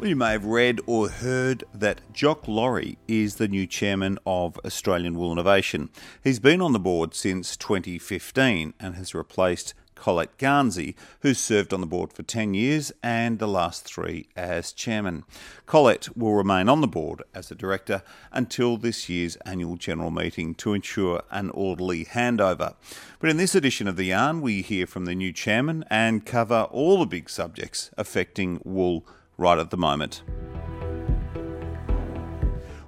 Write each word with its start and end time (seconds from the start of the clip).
Well, 0.00 0.08
you 0.08 0.16
may 0.16 0.32
have 0.32 0.46
read 0.46 0.80
or 0.86 1.10
heard 1.10 1.62
that 1.74 2.00
Jock 2.10 2.48
Laurie 2.48 2.96
is 3.06 3.34
the 3.34 3.48
new 3.48 3.66
chairman 3.66 4.18
of 4.24 4.58
Australian 4.64 5.14
Wool 5.14 5.30
Innovation. 5.30 5.90
He's 6.24 6.38
been 6.38 6.62
on 6.62 6.72
the 6.72 6.78
board 6.78 7.14
since 7.14 7.54
2015 7.58 8.72
and 8.80 8.94
has 8.94 9.14
replaced 9.14 9.74
Colette 9.94 10.38
Garnsey, 10.38 10.94
who 11.20 11.34
served 11.34 11.74
on 11.74 11.82
the 11.82 11.86
board 11.86 12.14
for 12.14 12.22
10 12.22 12.54
years 12.54 12.90
and 13.02 13.38
the 13.38 13.46
last 13.46 13.84
three 13.84 14.26
as 14.34 14.72
chairman. 14.72 15.24
Colette 15.66 16.16
will 16.16 16.32
remain 16.32 16.70
on 16.70 16.80
the 16.80 16.88
board 16.88 17.22
as 17.34 17.50
a 17.50 17.54
director 17.54 18.02
until 18.32 18.78
this 18.78 19.10
year's 19.10 19.36
annual 19.44 19.76
general 19.76 20.10
meeting 20.10 20.54
to 20.54 20.72
ensure 20.72 21.20
an 21.30 21.50
orderly 21.50 22.06
handover. 22.06 22.74
But 23.18 23.28
in 23.28 23.36
this 23.36 23.54
edition 23.54 23.86
of 23.86 23.96
The 23.96 24.04
Yarn, 24.04 24.40
we 24.40 24.62
hear 24.62 24.86
from 24.86 25.04
the 25.04 25.14
new 25.14 25.34
chairman 25.34 25.84
and 25.90 26.24
cover 26.24 26.68
all 26.70 27.00
the 27.00 27.06
big 27.06 27.28
subjects 27.28 27.90
affecting 27.98 28.62
wool 28.64 29.04
right 29.40 29.58
at 29.58 29.70
the 29.70 29.76
moment. 29.76 30.22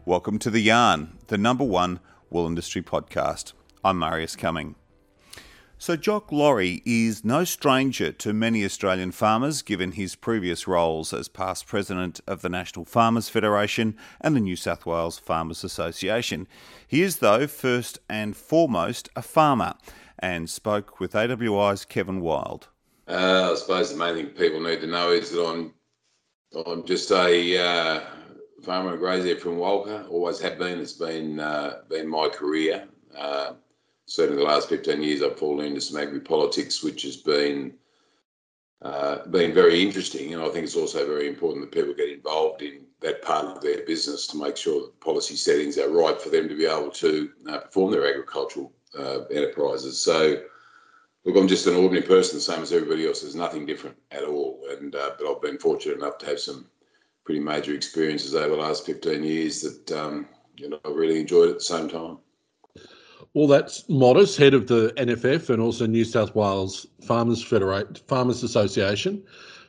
Welcome 0.04 0.38
to 0.40 0.50
The 0.50 0.60
Yarn, 0.60 1.16
the 1.28 1.38
number 1.38 1.64
one 1.64 1.98
wool 2.28 2.46
industry 2.46 2.82
podcast. 2.82 3.54
I'm 3.82 3.98
Marius 3.98 4.36
Cuming. 4.36 4.74
So, 5.78 5.96
Jock 5.96 6.30
Laurie 6.30 6.82
is 6.84 7.24
no 7.24 7.44
stranger 7.44 8.12
to 8.12 8.34
many 8.34 8.66
Australian 8.66 9.12
farmers, 9.12 9.62
given 9.62 9.92
his 9.92 10.14
previous 10.14 10.68
roles 10.68 11.14
as 11.14 11.26
past 11.26 11.66
president 11.66 12.20
of 12.26 12.42
the 12.42 12.50
National 12.50 12.84
Farmers 12.84 13.30
Federation 13.30 13.96
and 14.20 14.36
the 14.36 14.40
New 14.40 14.54
South 14.54 14.84
Wales 14.84 15.18
Farmers 15.18 15.64
Association. 15.64 16.46
He 16.86 17.00
is, 17.00 17.16
though, 17.16 17.46
first 17.46 17.98
and 18.10 18.36
foremost 18.36 19.08
a 19.16 19.22
farmer 19.22 19.72
and 20.18 20.50
spoke 20.50 21.00
with 21.00 21.14
AWI's 21.14 21.86
Kevin 21.86 22.20
Wild. 22.20 22.68
Uh, 23.08 23.52
I 23.52 23.54
suppose 23.56 23.90
the 23.90 23.96
main 23.96 24.14
thing 24.14 24.26
people 24.26 24.60
need 24.60 24.82
to 24.82 24.86
know 24.86 25.10
is 25.10 25.30
that 25.30 25.42
I'm 25.42 25.72
I'm 26.54 26.84
just 26.84 27.10
a 27.10 27.58
uh, 27.58 28.00
farmer 28.62 28.90
and 28.90 28.98
grazier 28.98 29.36
from 29.36 29.56
Walcha. 29.56 30.08
Always 30.10 30.38
have 30.40 30.58
been. 30.58 30.80
It's 30.80 30.92
been 30.92 31.40
uh, 31.40 31.80
been 31.88 32.06
my 32.06 32.28
career. 32.28 32.86
Uh, 33.16 33.54
certainly, 34.06 34.42
the 34.42 34.48
last 34.48 34.68
15 34.68 35.02
years, 35.02 35.22
I've 35.22 35.38
fallen 35.38 35.66
into 35.66 35.80
some 35.80 36.00
agri 36.00 36.20
politics, 36.20 36.82
which 36.82 37.02
has 37.02 37.16
been 37.16 37.74
uh, 38.82 39.26
been 39.28 39.54
very 39.54 39.82
interesting. 39.82 40.34
And 40.34 40.42
I 40.42 40.48
think 40.50 40.64
it's 40.64 40.76
also 40.76 41.06
very 41.06 41.26
important 41.26 41.64
that 41.64 41.78
people 41.78 41.94
get 41.94 42.10
involved 42.10 42.60
in 42.60 42.84
that 43.00 43.22
part 43.22 43.46
of 43.46 43.62
their 43.62 43.86
business 43.86 44.26
to 44.28 44.36
make 44.36 44.56
sure 44.56 44.82
that 44.82 45.00
policy 45.00 45.36
settings 45.36 45.78
are 45.78 45.88
right 45.88 46.20
for 46.20 46.28
them 46.28 46.48
to 46.48 46.56
be 46.56 46.66
able 46.66 46.90
to 46.90 47.30
uh, 47.48 47.58
perform 47.58 47.92
their 47.92 48.06
agricultural 48.06 48.72
uh, 48.98 49.20
enterprises. 49.30 49.98
So 50.00 50.42
look, 51.24 51.36
I'm 51.36 51.48
just 51.48 51.66
an 51.66 51.76
ordinary 51.76 52.06
person, 52.06 52.36
the 52.36 52.42
same 52.42 52.62
as 52.62 52.72
everybody 52.72 53.06
else. 53.06 53.22
There's 53.22 53.34
nothing 53.34 53.66
different 53.66 53.96
at 54.10 54.24
all. 54.24 54.64
And 54.70 54.94
uh, 54.94 55.10
but 55.18 55.30
I've 55.30 55.42
been 55.42 55.58
fortunate 55.58 55.98
enough 55.98 56.18
to 56.18 56.26
have 56.26 56.40
some 56.40 56.66
pretty 57.24 57.40
major 57.40 57.74
experiences 57.74 58.34
over 58.34 58.56
the 58.56 58.62
last 58.62 58.86
15 58.86 59.22
years 59.22 59.62
that 59.62 59.92
um, 59.92 60.26
you 60.56 60.68
know 60.68 60.80
I 60.84 60.90
really 60.90 61.20
enjoyed 61.20 61.50
at 61.50 61.56
the 61.56 61.64
same 61.64 61.88
time. 61.88 62.18
Well, 63.34 63.46
that's 63.46 63.88
Modest, 63.88 64.36
head 64.36 64.52
of 64.52 64.66
the 64.66 64.92
NFF 64.98 65.48
and 65.48 65.62
also 65.62 65.86
New 65.86 66.04
South 66.04 66.34
Wales 66.34 66.86
Farmers 67.06 67.42
Federate 67.42 67.98
Farmers 68.06 68.42
Association. 68.42 69.22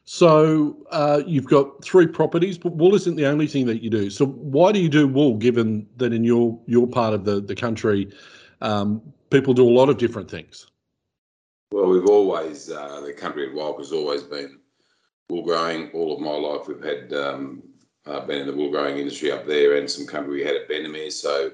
So 0.05 0.75
uh, 0.91 1.21
you've 1.25 1.45
got 1.45 1.81
three 1.81 2.07
properties, 2.07 2.57
but 2.57 2.73
wool 2.73 2.93
isn't 2.93 3.15
the 3.15 3.25
only 3.25 3.47
thing 3.47 3.65
that 3.67 3.81
you 3.81 3.89
do. 3.89 4.09
So 4.09 4.25
why 4.25 4.73
do 4.73 4.81
you 4.81 4.89
do 4.89 5.07
wool, 5.07 5.37
given 5.37 5.87
that 5.95 6.11
in 6.11 6.25
your 6.25 6.59
your 6.65 6.87
part 6.87 7.13
of 7.13 7.23
the 7.23 7.39
the 7.39 7.55
country, 7.55 8.11
um, 8.59 9.01
people 9.29 9.53
do 9.53 9.65
a 9.65 9.71
lot 9.71 9.87
of 9.87 9.97
different 9.97 10.29
things? 10.29 10.67
Well, 11.73 11.87
we've 11.87 12.05
always, 12.05 12.69
uh, 12.69 13.01
the 13.01 13.13
country 13.13 13.47
at 13.47 13.55
Walcha 13.55 13.79
has 13.79 13.91
always 13.91 14.21
been 14.21 14.59
wool 15.27 15.41
growing. 15.41 15.89
All 15.89 16.13
of 16.13 16.19
my 16.19 16.29
life, 16.29 16.67
we've 16.67 16.83
had 16.83 17.11
um, 17.13 17.63
uh, 18.05 18.19
been 18.27 18.41
in 18.41 18.45
the 18.45 18.53
wool 18.53 18.69
growing 18.69 18.99
industry 18.99 19.31
up 19.31 19.47
there 19.47 19.75
and 19.77 19.89
some 19.89 20.05
country 20.05 20.35
we 20.35 20.43
had 20.43 20.55
at 20.55 20.69
Bendemeer. 20.69 21.11
So 21.11 21.49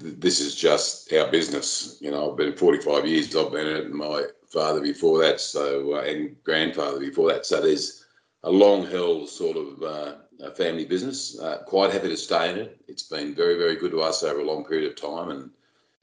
th- 0.00 0.16
this 0.18 0.38
is 0.38 0.54
just 0.54 1.10
our 1.14 1.30
business. 1.30 1.96
You 2.02 2.10
know, 2.10 2.30
I've 2.30 2.36
been 2.36 2.54
45 2.54 3.06
years, 3.06 3.34
I've 3.34 3.50
been 3.50 3.68
in 3.68 3.76
it, 3.76 3.90
my 3.90 4.24
father 4.52 4.82
before 4.82 5.18
that, 5.22 5.40
so, 5.40 5.94
uh, 5.94 6.02
and 6.02 6.36
grandfather 6.44 7.00
before 7.00 7.32
that. 7.32 7.46
So 7.46 7.62
there's 7.62 8.04
a 8.42 8.50
long 8.50 8.84
held 8.84 9.30
sort 9.30 9.56
of 9.56 9.82
uh, 9.82 10.50
family 10.50 10.84
business. 10.84 11.40
Uh, 11.40 11.62
quite 11.66 11.90
happy 11.90 12.10
to 12.10 12.18
stay 12.18 12.50
in 12.50 12.58
it. 12.58 12.84
It's 12.86 13.04
been 13.04 13.34
very, 13.34 13.56
very 13.56 13.76
good 13.76 13.92
to 13.92 14.02
us 14.02 14.24
over 14.24 14.40
a 14.40 14.44
long 14.44 14.66
period 14.66 14.90
of 14.90 15.00
time. 15.00 15.30
And 15.30 15.50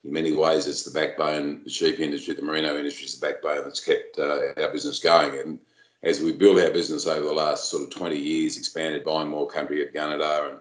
in 0.04 0.14
many 0.14 0.34
ways, 0.34 0.68
it's 0.68 0.84
the 0.84 0.92
backbone, 0.92 1.62
the 1.64 1.70
sheep 1.70 2.00
industry, 2.00 2.34
the 2.34 2.42
merino 2.42 2.78
industry 2.78 3.06
is 3.06 3.20
the 3.20 3.28
backbone 3.28 3.64
that's 3.64 3.84
kept 3.84 4.18
uh, 4.18 4.54
our 4.58 4.72
business 4.72 5.00
going. 5.00 5.38
And 5.40 5.60
as 6.04 6.22
we 6.22 6.32
built 6.32 6.60
our 6.60 6.72
business 6.72 7.06
over 7.06 7.26
the 7.26 7.34
last 7.34 7.70
sort 7.70 7.84
of 7.84 7.90
20 7.90 8.18
years, 8.18 8.58
expanded, 8.58 9.04
buying 9.04 9.28
more 9.28 9.48
country 9.48 9.86
at 9.86 9.94
Gunnedah 9.94 10.52
and, 10.52 10.60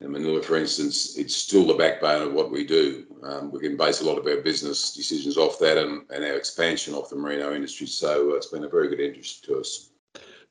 and 0.00 0.14
Manilla, 0.14 0.44
for 0.44 0.56
instance, 0.56 1.16
it's 1.16 1.34
still 1.34 1.66
the 1.66 1.74
backbone 1.74 2.22
of 2.22 2.32
what 2.32 2.52
we 2.52 2.64
do. 2.64 3.04
Um, 3.24 3.50
we 3.50 3.58
can 3.58 3.76
base 3.76 4.00
a 4.00 4.04
lot 4.04 4.18
of 4.18 4.26
our 4.26 4.40
business 4.40 4.94
decisions 4.94 5.36
off 5.36 5.58
that 5.58 5.78
and, 5.78 6.02
and 6.10 6.24
our 6.24 6.36
expansion 6.36 6.94
off 6.94 7.10
the 7.10 7.16
merino 7.16 7.54
industry. 7.54 7.88
So 7.88 8.32
uh, 8.32 8.34
it's 8.34 8.46
been 8.46 8.64
a 8.64 8.68
very 8.68 8.88
good 8.88 9.00
interest 9.00 9.44
to 9.46 9.58
us. 9.58 9.90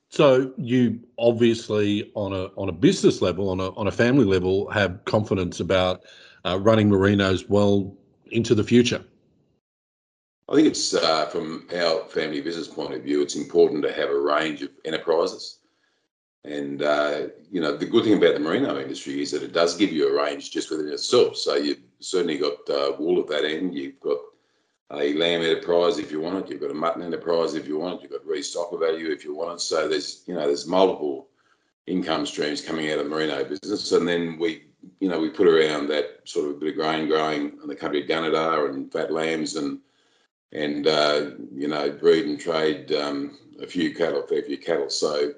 So 0.10 0.52
you 0.58 1.00
obviously, 1.18 2.12
on 2.16 2.34
a 2.34 2.48
on 2.58 2.68
a 2.68 2.74
business 2.74 3.22
level, 3.22 3.48
on 3.50 3.62
a 3.62 3.70
on 3.76 3.88
a 3.88 3.92
family 3.92 4.26
level, 4.26 4.70
have 4.70 5.06
confidence 5.06 5.62
about 5.62 6.04
uh, 6.44 6.60
running 6.60 6.90
merinos 6.90 7.48
well 7.48 7.96
into 8.32 8.56
the 8.56 8.64
future? 8.64 9.04
I 10.50 10.56
think 10.56 10.68
it's 10.68 10.94
uh, 10.94 11.28
from 11.28 11.68
our 11.74 12.06
family 12.06 12.42
business 12.42 12.68
point 12.68 12.94
of 12.94 13.04
view, 13.04 13.22
it's 13.22 13.36
important 13.36 13.84
to 13.84 13.94
have 13.94 14.10
a 14.10 14.20
range 14.20 14.62
of 14.62 14.70
enterprises. 14.84 15.60
And, 16.44 16.82
uh, 16.82 17.28
you 17.52 17.62
know, 17.62 17.78
the 17.78 17.86
good 17.86 18.04
thing 18.04 18.18
about 18.18 18.34
the 18.34 18.40
merino 18.40 18.80
industry 18.80 19.22
is 19.22 19.32
that 19.32 19.44
it 19.44 19.54
does 19.54 19.78
give 19.78 19.92
you 19.92 20.10
a 20.10 20.24
range 20.24 20.52
just 20.52 20.72
within 20.72 20.90
itself. 20.90 21.38
So 21.38 21.56
you've 21.56 21.84
certainly 22.00 22.38
got 22.38 22.70
uh, 22.70 22.94
wool 22.98 23.20
at 23.22 23.28
that 23.28 23.46
end. 23.46 23.76
You've 23.76 24.00
got 24.00 24.18
a 24.90 25.14
lamb 25.14 25.42
enterprise 25.42 26.00
if 26.00 26.12
you 26.12 26.20
want 26.20 26.44
it. 26.44 26.52
You've 26.52 26.62
got 26.62 26.72
a 26.72 26.74
mutton 26.74 27.04
enterprise 27.04 27.54
if 27.54 27.68
you 27.68 27.78
want 27.78 27.96
it. 27.96 28.02
You've 28.02 28.12
got 28.12 28.26
restock 28.26 28.78
value 28.78 29.12
if 29.12 29.24
you 29.24 29.36
want 29.36 29.54
it. 29.54 29.62
So 29.62 29.88
there's, 29.88 30.24
you 30.26 30.34
know, 30.34 30.48
there's 30.48 30.68
multiple 30.68 31.28
income 31.88 32.26
streams 32.26 32.62
coming 32.62 32.92
out 32.92 32.98
of 32.98 33.06
the 33.06 33.10
merino 33.10 33.44
business. 33.44 33.92
And 33.92 34.08
then 34.08 34.38
we 34.40 34.71
you 35.00 35.10
know, 35.10 35.20
we 35.20 35.30
put 35.30 35.48
around 35.48 35.88
that 35.88 36.22
sort 36.26 36.50
of 36.50 36.60
bit 36.60 36.70
of 36.70 36.76
grain 36.76 37.08
growing 37.08 37.60
on 37.62 37.68
the 37.68 37.76
country 37.76 38.04
of 38.04 38.10
Gunnedah 38.10 38.70
and 38.70 38.92
fat 38.92 39.12
lambs 39.12 39.56
and 39.56 39.80
and 40.54 40.88
uh, 40.88 41.32
you 41.54 41.68
know 41.68 41.92
breed 41.92 42.26
and 42.26 42.40
trade 42.40 42.92
um, 42.94 43.38
a 43.62 43.68
few 43.68 43.94
cattle, 43.96 44.24
a 44.24 44.28
fair 44.28 44.44
few 44.44 44.58
cattle. 44.58 44.90
So 44.90 45.34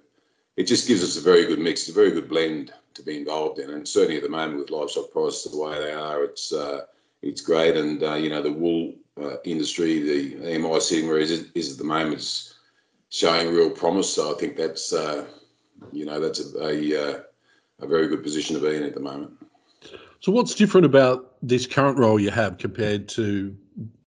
it 0.58 0.64
just 0.64 0.88
gives 0.88 1.04
us 1.04 1.18
a 1.18 1.22
very 1.22 1.46
good 1.46 1.60
mix, 1.60 1.88
a 1.88 1.94
very 1.94 2.12
good 2.12 2.30
blend 2.30 2.74
to 2.94 3.04
be 3.04 3.18
involved 3.18 3.60
in. 3.60 3.72
And 3.72 3.88
certainly 3.88 4.18
at 4.18 4.24
the 4.24 4.30
moment 4.30 4.60
with 4.60 4.70
livestock 4.70 5.12
prices 5.12 5.52
the 5.52 5.58
way 5.58 5.80
they 5.80 5.94
are, 5.94 6.24
it's 6.24 6.52
uh, 6.52 6.82
it's 7.22 7.42
great. 7.42 7.76
And 7.78 8.04
uh, 8.04 8.16
you 8.16 8.30
know 8.30 8.42
the 8.42 8.52
wool 8.52 8.94
uh, 9.22 9.38
industry, 9.44 10.00
the 10.00 10.60
MI 10.60 10.80
sitting 10.80 11.08
where 11.08 11.20
it 11.20 11.30
is, 11.30 11.46
is 11.54 11.74
at 11.74 11.78
the 11.78 11.84
moment 11.84 12.20
is 12.20 12.56
showing 13.10 13.54
real 13.54 13.70
promise. 13.70 14.14
So 14.14 14.34
I 14.34 14.40
think 14.40 14.58
that's 14.58 14.94
uh, 14.94 15.26
you 15.92 16.06
know 16.06 16.20
that's 16.20 16.40
a, 16.40 16.68
a 16.68 17.10
uh, 17.10 17.20
a 17.84 17.88
very 17.88 18.08
good 18.08 18.24
position 18.24 18.56
to 18.56 18.62
be 18.62 18.76
in 18.76 18.84
at 18.84 18.94
the 18.94 19.00
moment. 19.00 19.32
So, 20.20 20.32
what's 20.32 20.56
different 20.56 20.86
about 20.86 21.36
this 21.42 21.68
current 21.68 21.98
role 21.98 22.20
you 22.20 22.32
have 22.32 22.58
compared 22.58 23.10
to 23.10 23.56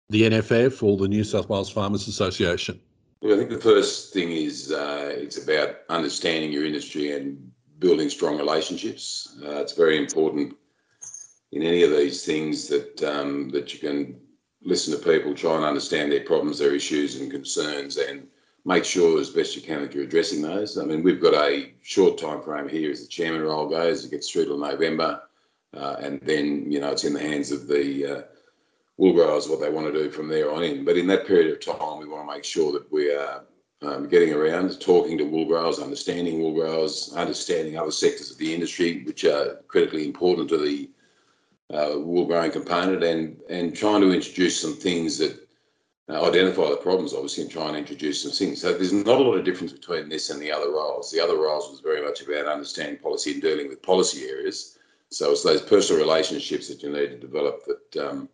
the 0.09 0.23
NFF 0.23 0.81
or 0.81 0.97
the 0.97 1.07
New 1.07 1.23
South 1.23 1.49
Wales 1.49 1.69
Farmers 1.69 2.07
Association? 2.07 2.79
Well, 3.21 3.33
I 3.33 3.37
think 3.37 3.49
the 3.49 3.57
first 3.57 4.13
thing 4.13 4.31
is 4.31 4.71
uh, 4.71 5.11
it's 5.13 5.43
about 5.43 5.77
understanding 5.89 6.51
your 6.51 6.65
industry 6.65 7.11
and 7.13 7.51
building 7.79 8.09
strong 8.09 8.37
relationships. 8.37 9.37
Uh, 9.43 9.61
it's 9.61 9.73
very 9.73 9.97
important 9.97 10.55
in 11.51 11.63
any 11.63 11.83
of 11.83 11.91
these 11.91 12.23
things 12.23 12.67
that 12.67 13.03
um, 13.03 13.49
that 13.49 13.73
you 13.73 13.79
can 13.79 14.19
listen 14.61 14.97
to 14.97 15.03
people, 15.03 15.33
try 15.33 15.55
and 15.55 15.65
understand 15.65 16.11
their 16.11 16.23
problems, 16.23 16.59
their 16.59 16.75
issues 16.75 17.19
and 17.19 17.31
concerns, 17.31 17.97
and 17.97 18.27
make 18.65 18.83
sure 18.83 19.19
as 19.19 19.29
best 19.29 19.55
you 19.55 19.61
can 19.61 19.81
that 19.81 19.93
you're 19.93 20.03
addressing 20.03 20.41
those. 20.41 20.77
I 20.77 20.83
mean, 20.83 21.03
we've 21.03 21.21
got 21.21 21.35
a 21.35 21.71
short 21.83 22.17
time 22.17 22.41
frame 22.41 22.67
here 22.67 22.91
as 22.91 23.01
the 23.01 23.07
chairman 23.07 23.43
role 23.43 23.69
goes. 23.69 24.03
It 24.03 24.11
gets 24.11 24.29
through 24.29 24.45
till 24.45 24.57
November, 24.57 25.21
uh, 25.75 25.95
and 25.99 26.19
then 26.21 26.71
you 26.71 26.79
know 26.79 26.91
it's 26.91 27.03
in 27.03 27.13
the 27.13 27.19
hands 27.19 27.51
of 27.51 27.67
the 27.67 28.05
uh, 28.05 28.21
wool 28.97 29.13
growers 29.13 29.47
what 29.47 29.59
they 29.59 29.69
want 29.69 29.87
to 29.87 29.93
do 29.93 30.09
from 30.09 30.27
there 30.27 30.51
on 30.51 30.63
in. 30.63 30.83
But 30.83 30.97
in 30.97 31.07
that 31.07 31.27
period 31.27 31.51
of 31.51 31.59
time, 31.59 31.99
we 31.99 32.07
want 32.07 32.27
to 32.27 32.33
make 32.33 32.43
sure 32.43 32.71
that 32.73 32.91
we 32.91 33.13
are 33.13 33.43
um, 33.83 34.07
getting 34.09 34.33
around, 34.33 34.79
talking 34.81 35.17
to 35.19 35.25
wool 35.25 35.45
growers, 35.45 35.79
understanding 35.79 36.41
wool 36.41 36.53
growers, 36.53 37.13
understanding 37.15 37.77
other 37.77 37.91
sectors 37.91 38.31
of 38.31 38.37
the 38.39 38.51
industry 38.51 39.03
which 39.03 39.25
are 39.25 39.61
critically 39.67 40.05
important 40.05 40.49
to 40.49 40.57
the 40.57 40.89
uh, 41.71 41.99
wool 41.99 42.25
growing 42.25 42.51
component, 42.51 43.03
and 43.03 43.39
and 43.47 43.75
trying 43.75 44.01
to 44.01 44.11
introduce 44.11 44.59
some 44.59 44.73
things 44.73 45.19
that 45.19 45.44
identify 46.09 46.69
the 46.69 46.77
problems, 46.77 47.13
obviously, 47.13 47.43
and 47.43 47.51
try 47.51 47.67
and 47.67 47.77
introduce 47.77 48.21
some 48.21 48.31
things. 48.31 48.61
So 48.61 48.73
there's 48.73 48.93
not 48.93 49.19
a 49.19 49.23
lot 49.23 49.37
of 49.37 49.45
difference 49.45 49.73
between 49.73 50.09
this 50.09 50.29
and 50.29 50.41
the 50.41 50.51
other 50.51 50.71
roles. 50.71 51.11
The 51.11 51.19
other 51.19 51.37
roles 51.37 51.69
was 51.69 51.79
very 51.79 52.01
much 52.03 52.21
about 52.21 52.45
understanding 52.45 52.97
policy 52.97 53.33
and 53.33 53.41
dealing 53.41 53.69
with 53.69 53.81
policy 53.81 54.25
areas. 54.27 54.77
So 55.09 55.31
it's 55.31 55.43
those 55.43 55.61
personal 55.61 56.01
relationships 56.01 56.67
that 56.67 56.83
you 56.83 56.91
need 56.91 57.09
to 57.09 57.17
develop 57.17 57.63
that 57.65 58.07
um, 58.07 58.29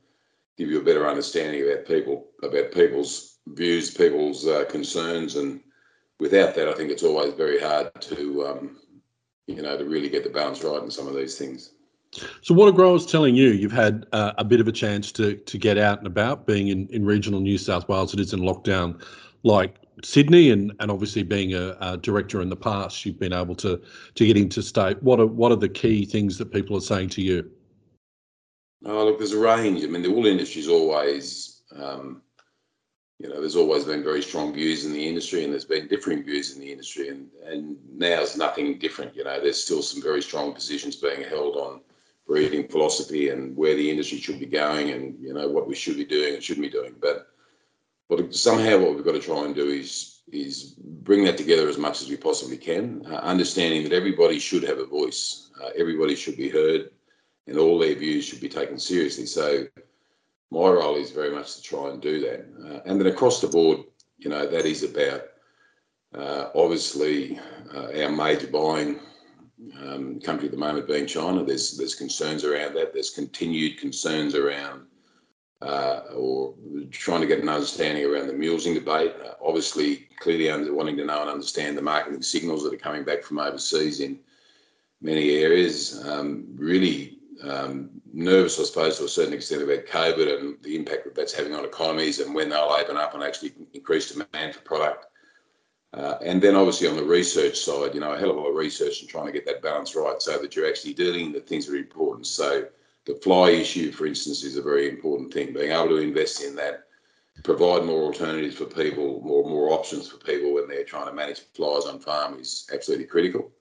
give 0.58 0.70
you 0.70 0.80
a 0.80 0.84
better 0.84 1.08
understanding 1.08 1.64
about 1.64 1.86
people, 1.86 2.28
about 2.44 2.72
people's 2.72 3.38
views, 3.48 3.92
people's 3.92 4.48
uh, 4.48 4.66
concerns, 4.70 5.36
and 5.36 5.62
without 6.20 6.56
that, 6.56 6.68
I 6.68 6.74
think 6.74 6.92
it's 6.92 7.04
always 7.04 7.34
very 7.34 7.60
hard 7.60 8.00
to 8.02 8.48
um, 8.48 8.78
you 9.48 9.62
know, 9.62 9.78
to 9.78 9.86
really 9.86 10.10
get 10.10 10.24
the 10.24 10.30
balance 10.30 10.64
right 10.64 10.82
in 10.82 10.92
some 10.92 11.08
of 11.08 11.16
these 11.16 11.38
things. 11.38 11.72
So, 12.42 12.54
what 12.54 12.68
are 12.68 12.74
growers 12.74 13.06
telling 13.06 13.36
you? 13.36 13.50
You've 13.50 13.72
had 13.72 14.06
uh, 14.12 14.34
a 14.38 14.44
bit 14.44 14.60
of 14.60 14.68
a 14.68 14.72
chance 14.72 15.12
to 15.14 15.36
to 15.36 15.58
get 15.58 15.78
out 15.78 16.00
and 16.00 16.08
about, 16.08 16.46
being 16.46 16.68
in, 16.68 16.88
in 16.88 17.06
regional 17.06 17.40
New 17.40 17.58
South 17.58 17.88
Wales. 17.88 18.14
It 18.14 18.20
is 18.20 18.34
in 18.34 18.42
lockdown, 18.42 19.02
like 19.44 19.78
Sydney, 20.04 20.50
and, 20.50 20.74
and 20.80 20.92
obviously 20.92 21.24
being 21.24 21.54
a, 21.54 21.78
a, 21.80 21.98
director 21.98 22.42
in 22.42 22.50
the 22.50 22.56
past, 22.56 23.06
you've 23.06 23.20
been 23.20 23.34
able 23.34 23.56
to 23.56 23.82
to 24.16 24.26
get 24.28 24.36
into 24.36 24.62
state. 24.62 25.02
What 25.02 25.22
are 25.22 25.28
what 25.28 25.54
are 25.54 25.58
the 25.58 25.70
key 25.70 26.06
things 26.06 26.38
that 26.38 26.52
people 26.52 26.76
are 26.76 26.82
saying 26.82 27.10
to 27.10 27.22
you? 27.22 27.50
Oh, 28.86 29.06
look, 29.06 29.18
there's 29.18 29.34
a 29.34 29.40
range. 29.40 29.84
I 29.84 29.88
mean, 29.88 30.02
the 30.02 30.12
wool 30.12 30.26
industry 30.26 30.62
is 30.62 30.68
always, 30.68 31.62
um, 31.78 32.24
you 33.20 33.30
know, 33.30 33.40
there's 33.40 33.56
always 33.56 33.86
been 33.86 34.04
very 34.04 34.24
strong 34.24 34.54
views 34.54 34.86
in 34.86 34.92
the 34.92 35.08
industry, 35.08 35.44
and 35.44 35.54
there's 35.54 35.66
been 35.66 35.88
differing 35.88 36.24
views 36.24 36.54
in 36.54 36.60
the 36.60 36.72
industry, 36.72 37.08
and 37.08 37.30
and 37.46 37.78
now's 37.90 38.36
nothing 38.36 38.80
different. 38.80 39.16
You 39.16 39.24
know, 39.24 39.40
there's 39.40 39.64
still 39.64 39.82
some 39.82 40.02
very 40.02 40.22
strong 40.22 40.52
positions 40.54 40.98
being 40.98 41.24
held 41.24 41.56
on 41.56 41.80
breeding 42.28 42.68
philosophy 42.68 43.30
and 43.30 43.56
where 43.58 43.76
the 43.76 43.90
industry 43.90 44.20
should 44.20 44.40
be 44.40 44.46
going, 44.46 44.92
and 44.92 45.18
you 45.20 45.34
know 45.34 45.48
what 45.48 45.68
we 45.68 45.76
should 45.76 45.98
be 45.98 46.06
doing 46.06 46.36
and 46.36 46.44
shouldn't 46.44 46.66
be 46.66 46.70
doing. 46.70 46.96
But 47.02 47.28
but 48.10 48.34
somehow 48.36 48.78
what 48.80 48.96
we've 48.96 49.06
got 49.06 49.14
to 49.14 49.20
try 49.20 49.46
and 49.46 49.56
do 49.56 49.68
is 49.68 50.22
is 50.32 50.76
bring 50.78 51.26
that 51.26 51.38
together 51.38 51.68
as 51.68 51.78
much 51.78 52.02
as 52.02 52.10
we 52.10 52.16
possibly 52.16 52.58
can, 52.58 53.06
uh, 53.06 53.16
understanding 53.16 53.84
that 53.84 53.94
everybody 53.94 54.40
should 54.40 54.64
have 54.64 54.80
a 54.80 54.86
voice, 54.86 55.50
uh, 55.62 55.70
everybody 55.78 56.16
should 56.16 56.38
be 56.38 56.50
heard 56.50 56.90
and 57.48 57.58
all 57.58 57.78
their 57.78 57.96
views 57.96 58.26
should 58.26 58.40
be 58.40 58.50
taken 58.50 58.80
seriously. 58.80 59.26
So 59.26 59.68
my 60.52 60.70
role 60.70 60.96
is 60.96 61.12
very 61.12 61.32
much 61.32 61.56
to 61.56 61.62
try 61.62 61.90
and 61.90 62.02
do 62.02 62.20
that. 62.22 62.46
Uh, 62.66 62.80
and 62.86 63.00
then 63.00 63.08
across 63.08 63.42
the 63.42 63.48
board, 63.48 63.80
you 64.18 64.30
know, 64.30 64.48
that 64.48 64.66
is 64.66 64.84
about 64.84 65.24
uh, 66.14 66.50
obviously 66.56 67.40
uh, 67.74 67.88
our 68.04 68.12
major 68.12 68.48
buying 68.48 69.00
um, 69.80 70.20
country 70.20 70.48
at 70.48 70.52
the 70.52 70.58
moment 70.58 70.88
being 70.88 71.06
China. 71.06 71.44
There's 71.44 71.78
there's 71.78 71.96
concerns 71.96 72.44
around 72.44 72.76
that. 72.76 72.94
There's 72.94 73.12
continued 73.12 73.78
concerns 73.78 74.36
around 74.36 74.86
uh, 75.62 76.02
or 76.16 76.54
trying 76.90 77.22
to 77.22 77.28
get 77.28 77.40
an 77.40 77.50
understanding 77.50 78.06
around 78.06 78.28
the 78.28 78.34
mulesing 78.34 78.74
debate. 78.74 79.14
Uh, 79.24 79.34
obviously, 79.44 80.08
clearly 80.20 80.50
under, 80.50 80.74
wanting 80.74 80.98
to 80.98 81.06
know 81.06 81.22
and 81.22 81.30
understand 81.30 81.78
the 81.78 81.82
marketing 81.82 82.22
signals 82.22 82.64
that 82.64 82.74
are 82.74 82.78
coming 82.78 83.04
back 83.04 83.24
from 83.24 83.40
overseas 83.40 84.00
in 84.00 84.20
many 85.02 85.38
areas. 85.38 86.04
Um, 86.08 86.46
really 86.56 87.20
um, 87.44 87.90
nervous, 88.14 88.60
I 88.60 88.64
suppose, 88.64 88.98
to 88.98 89.06
a 89.06 89.10
certain 89.10 89.34
extent 89.34 89.64
about 89.64 89.86
COVID 89.86 90.40
and 90.40 90.58
the 90.64 90.76
impact 90.76 91.06
that 91.06 91.16
that's 91.16 91.34
having 91.34 91.54
on 91.54 91.66
economies 91.66 92.20
and 92.20 92.34
when 92.34 92.50
they'll 92.50 92.76
open 92.80 92.98
up 92.98 93.14
and 93.14 93.24
actually 93.24 93.54
increase 93.74 94.12
demand 94.12 94.56
for 94.56 94.62
product. 94.62 95.08
Uh, 95.94 96.16
and 96.24 96.42
then 96.42 96.56
obviously 96.56 96.88
on 96.88 96.96
the 96.96 97.04
research 97.04 97.60
side, 97.60 97.94
you 97.94 98.00
know, 98.00 98.14
a 98.14 98.18
hell 98.18 98.32
of 98.32 98.38
a 98.38 98.40
lot 98.40 98.50
of 98.50 98.56
research 98.56 99.02
and 99.02 99.10
trying 99.10 99.26
to 99.26 99.32
get 99.32 99.46
that 99.46 99.62
balance 99.62 99.94
right 99.94 100.22
so 100.22 100.38
that 100.38 100.56
you're 100.56 100.68
actually 100.68 100.94
dealing 100.94 101.34
with 101.34 101.48
things 101.48 101.66
that 101.66 101.74
are 101.74 101.78
important. 101.78 102.26
So 102.26 102.66
the 103.06 103.16
fly 103.16 103.50
issue, 103.50 103.92
for 103.92 104.06
instance, 104.06 104.44
is 104.44 104.58
a 104.58 104.62
very 104.62 104.88
important 104.88 105.34
thing. 105.34 105.54
Being 105.54 105.72
able 105.72 105.90
to 105.90 105.98
invest 105.98 106.44
in 106.44 106.56
that, 106.56 106.86
provide 107.44 107.84
more 107.84 108.04
alternatives 108.04 108.56
for 108.56 108.66
people, 108.66 109.22
more 109.22 109.48
more 109.50 109.72
options 109.72 110.08
for 110.08 110.18
people 110.18 110.54
when 110.54 110.68
they're 110.68 110.84
trying 110.84 111.08
to 111.08 111.14
manage 111.14 111.42
flies 111.54 111.86
on 111.86 112.00
farm 112.00 112.40
is 112.40 112.70
absolutely 112.74 113.08
critical. 113.08 113.52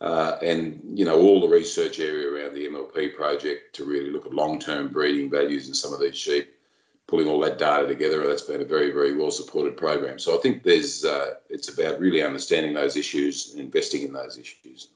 Uh, 0.00 0.38
and 0.42 0.80
you 0.94 1.04
know 1.04 1.20
all 1.20 1.40
the 1.40 1.48
research 1.48 2.00
area 2.00 2.26
around 2.26 2.54
the 2.54 2.66
MLP 2.66 3.14
project 3.14 3.74
to 3.76 3.84
really 3.84 4.10
look 4.10 4.24
at 4.24 4.32
long-term 4.32 4.88
breeding 4.88 5.30
values 5.30 5.68
in 5.68 5.74
some 5.74 5.92
of 5.92 6.00
these 6.00 6.16
sheep, 6.16 6.54
pulling 7.10 7.26
all 7.26 7.40
that 7.40 7.58
data 7.58 7.88
together. 7.88 8.26
That's 8.26 8.42
been 8.42 8.62
a 8.62 8.64
very, 8.64 8.92
very 8.92 9.16
well-supported 9.16 9.76
program. 9.76 10.18
So 10.18 10.38
I 10.38 10.40
think 10.40 10.62
there's 10.62 11.04
uh, 11.04 11.34
it's 11.48 11.68
about 11.68 11.98
really 11.98 12.22
understanding 12.22 12.72
those 12.72 12.96
issues 12.96 13.50
and 13.50 13.60
investing 13.60 14.02
in 14.02 14.12
those 14.12 14.38
issues. 14.38 14.88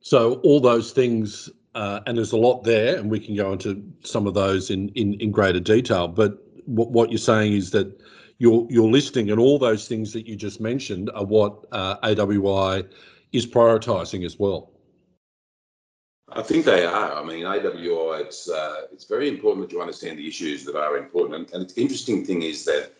So 0.00 0.34
all 0.36 0.60
those 0.60 0.92
things, 0.92 1.50
uh, 1.74 2.00
and 2.06 2.16
there's 2.16 2.32
a 2.32 2.38
lot 2.38 2.64
there, 2.64 2.96
and 2.96 3.10
we 3.10 3.20
can 3.20 3.36
go 3.36 3.52
into 3.52 3.84
some 4.02 4.26
of 4.26 4.32
those 4.32 4.70
in 4.70 4.88
in, 4.90 5.14
in 5.20 5.30
greater 5.30 5.60
detail. 5.60 6.08
But 6.08 6.38
what, 6.64 6.90
what 6.90 7.10
you're 7.10 7.18
saying 7.18 7.52
is 7.52 7.70
that 7.72 8.00
your 8.38 8.66
your 8.70 8.90
listing 8.90 9.30
and 9.30 9.38
all 9.38 9.58
those 9.58 9.86
things 9.86 10.14
that 10.14 10.26
you 10.26 10.36
just 10.36 10.60
mentioned 10.60 11.10
are 11.14 11.24
what 11.24 11.66
uh, 11.72 11.96
AWI 11.98 12.88
is 13.32 13.46
prioritising 13.46 14.24
as 14.24 14.38
well? 14.38 14.70
I 16.32 16.42
think 16.42 16.64
they 16.64 16.84
are. 16.84 17.12
I 17.12 17.24
mean, 17.24 17.44
AWI, 17.44 18.20
it's 18.20 18.48
uh, 18.48 18.82
it's 18.92 19.04
very 19.04 19.28
important 19.28 19.66
that 19.66 19.74
you 19.74 19.80
understand 19.80 20.18
the 20.18 20.28
issues 20.28 20.64
that 20.64 20.76
are 20.76 20.96
important. 20.96 21.34
And, 21.34 21.52
and 21.52 21.70
the 21.70 21.80
interesting 21.80 22.24
thing 22.24 22.42
is 22.42 22.64
that 22.66 22.92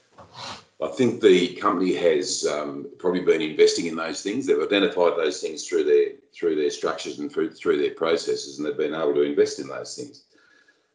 I 0.82 0.88
think 0.88 1.20
the 1.20 1.54
company 1.54 1.94
has 1.94 2.46
um, 2.46 2.88
probably 2.98 3.20
been 3.20 3.42
investing 3.42 3.86
in 3.86 3.96
those 3.96 4.22
things. 4.22 4.46
They've 4.46 4.60
identified 4.60 5.12
those 5.16 5.40
things 5.40 5.66
through 5.66 5.84
their 5.84 6.08
through 6.34 6.56
their 6.56 6.70
structures 6.70 7.18
and 7.18 7.30
through 7.30 7.52
through 7.52 7.78
their 7.78 7.94
processes, 7.94 8.58
and 8.58 8.66
they've 8.66 8.76
been 8.76 8.94
able 8.94 9.14
to 9.14 9.22
invest 9.22 9.60
in 9.60 9.68
those 9.68 9.94
things. 9.94 10.24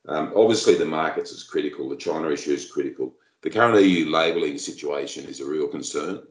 Um, 0.08 0.34
obviously, 0.36 0.76
the 0.76 0.86
markets 0.86 1.31
is 1.31 1.44
critical. 1.44 1.88
The 1.90 1.96
China 1.96 2.30
issue 2.30 2.54
is 2.54 2.70
critical. 2.70 3.14
The 3.42 3.50
current 3.50 3.81
EU 3.84 4.10
labelling 4.10 4.58
situation 4.58 5.26
is 5.26 5.40
a 5.40 5.46
real 5.46 5.68
concern. 5.68 6.24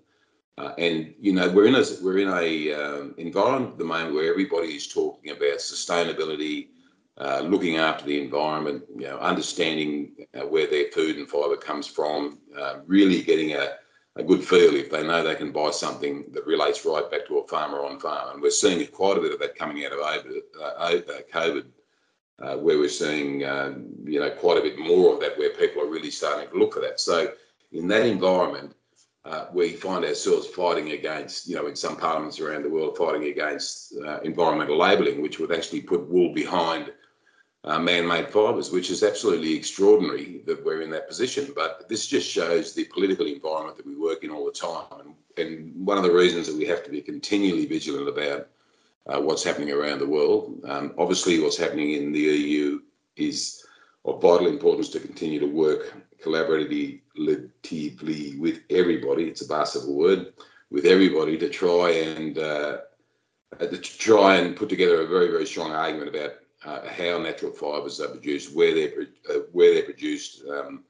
Uh, 0.57 0.73
and 0.79 1.15
you 1.19 1.33
know 1.33 1.51
we're 1.51 1.67
in 1.67 1.75
a 1.75 1.85
we're 2.01 2.19
in 2.19 2.29
a 2.29 2.73
um, 2.73 3.15
environment 3.19 3.73
at 3.73 3.79
the 3.79 3.85
moment 3.85 4.15
where 4.15 4.31
everybody 4.31 4.69
is 4.69 4.87
talking 4.87 5.33
about 5.33 5.59
sustainability, 5.59 6.69
uh, 7.19 7.41
looking 7.41 7.77
after 7.77 8.05
the 8.07 8.23
environment, 8.23 8.85
you 8.95 9.03
know, 9.03 9.19
understanding 9.19 10.13
uh, 10.35 10.47
where 10.47 10.69
their 10.69 10.91
food 10.93 11.17
and 11.17 11.29
fibre 11.29 11.57
comes 11.57 11.89
from, 11.89 12.39
uh, 12.57 12.77
really 12.87 13.21
getting 13.23 13.55
a, 13.55 13.75
a 14.15 14.23
good 14.23 14.45
feel 14.45 14.77
if 14.77 14.93
they 14.93 15.05
know 15.05 15.25
they 15.25 15.35
can 15.35 15.51
buy 15.51 15.73
something 15.73 16.25
that 16.33 16.47
relates 16.47 16.85
right 16.85 17.11
back 17.11 17.27
to 17.27 17.39
a 17.39 17.49
farmer 17.49 17.85
on 17.85 17.99
farm. 17.99 18.35
And 18.35 18.43
we're 18.43 18.51
seeing 18.51 18.87
quite 18.87 19.19
a 19.19 19.21
bit 19.21 19.33
of 19.33 19.41
that 19.41 19.57
coming 19.57 19.85
out 19.85 19.93
of 19.93 19.99
uh, 20.01 21.21
COVID, 21.33 21.65
uh, 22.39 22.57
where 22.59 22.79
we're 22.79 22.89
seeing 22.89 23.45
um, 23.45 23.87
you 24.05 24.21
know 24.21 24.31
quite 24.31 24.59
a 24.59 24.63
bit 24.63 24.79
more 24.79 25.15
of 25.15 25.21
that, 25.21 25.37
where 25.37 25.51
people 25.51 25.83
are 25.83 25.91
really 25.91 26.13
starting 26.13 26.49
to 26.49 26.57
look 26.57 26.75
for 26.75 26.81
that. 26.81 27.01
So 27.01 27.33
in 27.73 27.89
that 27.89 28.07
environment 28.07 28.73
uh, 29.25 29.47
we 29.53 29.73
find 29.73 30.05
ourselves 30.05 30.47
fighting 30.47 30.93
against, 30.93 31.49
you 31.49 31.57
know, 31.57 31.67
in 31.67 31.77
some 31.77 31.97
parliaments 31.97 32.41
around 32.41 32.63
the 32.63 32.69
world, 32.69 32.97
fighting 32.97 33.25
against 33.25 33.95
uh, 34.05 34.21
environmental 34.21 34.77
labelling, 34.77 35.23
which 35.23 35.39
would 35.39 35.53
actually 35.53 35.81
put 35.81 36.09
wool 36.09 36.35
behind 36.35 36.93
uh, 37.65 37.79
man-made 37.79 38.29
fibres, 38.29 38.71
which 38.71 38.91
is 38.91 39.03
absolutely 39.03 39.55
extraordinary 39.55 40.43
that 40.45 40.63
we're 40.63 40.83
in 40.83 40.91
that 40.91 41.09
position. 41.09 41.51
But 41.55 41.89
this 41.89 42.07
just 42.07 42.29
shows 42.29 42.75
the 42.75 42.85
political 42.85 43.27
environment 43.27 43.79
that 43.79 43.87
we 43.87 43.97
work 43.97 44.25
in 44.25 44.31
all 44.31 44.45
the 44.45 44.53
time, 44.53 45.01
and, 45.01 45.15
and 45.39 45.87
one 45.87 45.97
of 45.97 46.05
the 46.05 46.13
reasons 46.13 46.47
that 46.47 46.57
we 46.57 46.67
have 46.67 46.85
to 46.85 46.91
be 46.91 47.01
continually 47.01 47.65
vigilant 47.65 48.09
about 48.09 48.49
uh, 49.07 49.21
what's 49.21 49.43
happening 49.43 49.73
around 49.73 50.01
the 50.01 50.07
world. 50.07 50.61
Um, 50.65 50.93
obviously, 50.99 51.41
what's 51.41 51.57
happening 51.57 51.93
in 51.93 52.13
the 52.13 52.21
EU 52.21 52.81
is 53.17 53.64
of 54.05 54.21
vital 54.21 54.49
importance 54.49 54.89
to 54.91 55.01
continue 55.01 55.41
to 55.41 55.47
work 55.47 55.95
collaboratively 56.23 57.01
with 58.39 58.61
everybody. 58.71 59.25
It's 59.25 59.43
a 59.43 59.49
Barcivil 59.49 59.95
word 59.95 60.33
with 60.71 60.85
everybody 60.85 61.39
to 61.39 61.49
try 61.49 61.91
and 61.91 62.39
uh, 62.39 62.79
to 63.59 63.79
try 63.79 64.37
and 64.37 64.57
put 64.57 64.69
together 64.69 65.03
a 65.03 65.07
very 65.07 65.29
very 65.29 65.47
strong 65.47 65.73
argument 65.73 66.15
about 66.15 66.33
uh, 66.65 66.89
how 66.89 67.19
natural 67.19 67.53
fibres 67.53 68.01
are 68.01 68.09
produced, 68.09 68.55
where 68.55 68.75
they're 68.75 69.07
uh, 69.31 69.41
where 69.53 69.75
they're 69.75 69.85
produced, 69.85 70.45
um, 70.49 70.85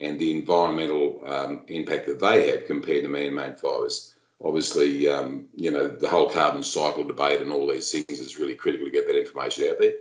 and 0.00 0.18
the 0.18 0.36
environmental 0.36 1.22
um, 1.26 1.62
impact 1.68 2.06
that 2.06 2.20
they 2.20 2.50
have 2.50 2.66
compared 2.66 3.04
to 3.04 3.08
man-made 3.08 3.58
fibres. 3.58 4.14
Obviously, 4.42 5.08
um, 5.08 5.46
you 5.54 5.70
know 5.70 5.88
the 5.88 6.08
whole 6.08 6.30
carbon 6.30 6.62
cycle 6.62 7.04
debate 7.04 7.40
and 7.40 7.52
all 7.52 7.66
these 7.66 7.90
things 7.90 8.20
is 8.20 8.38
really 8.38 8.54
critical 8.54 8.86
to 8.86 8.92
get 8.92 9.06
that 9.06 9.18
information 9.18 9.68
out 9.68 9.78
there 9.78 9.92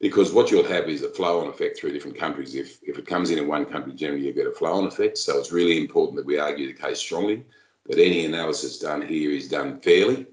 because 0.00 0.32
what 0.32 0.50
you'll 0.50 0.66
have 0.66 0.88
is 0.88 1.02
a 1.02 1.08
flow-on 1.08 1.48
effect 1.48 1.78
through 1.78 1.92
different 1.92 2.18
countries. 2.18 2.54
If, 2.54 2.78
if 2.82 2.98
it 2.98 3.06
comes 3.06 3.30
in 3.30 3.38
in 3.38 3.48
one 3.48 3.64
country, 3.64 3.94
generally 3.94 4.26
you 4.26 4.32
get 4.32 4.46
a 4.46 4.52
flow-on 4.52 4.86
effect. 4.86 5.16
So 5.16 5.38
it's 5.38 5.52
really 5.52 5.78
important 5.80 6.16
that 6.16 6.26
we 6.26 6.38
argue 6.38 6.66
the 6.66 6.80
case 6.80 6.98
strongly, 6.98 7.44
that 7.86 7.98
any 7.98 8.26
analysis 8.26 8.78
done 8.78 9.02
here 9.02 9.30
is 9.30 9.48
done 9.48 9.80
fairly. 9.80 10.26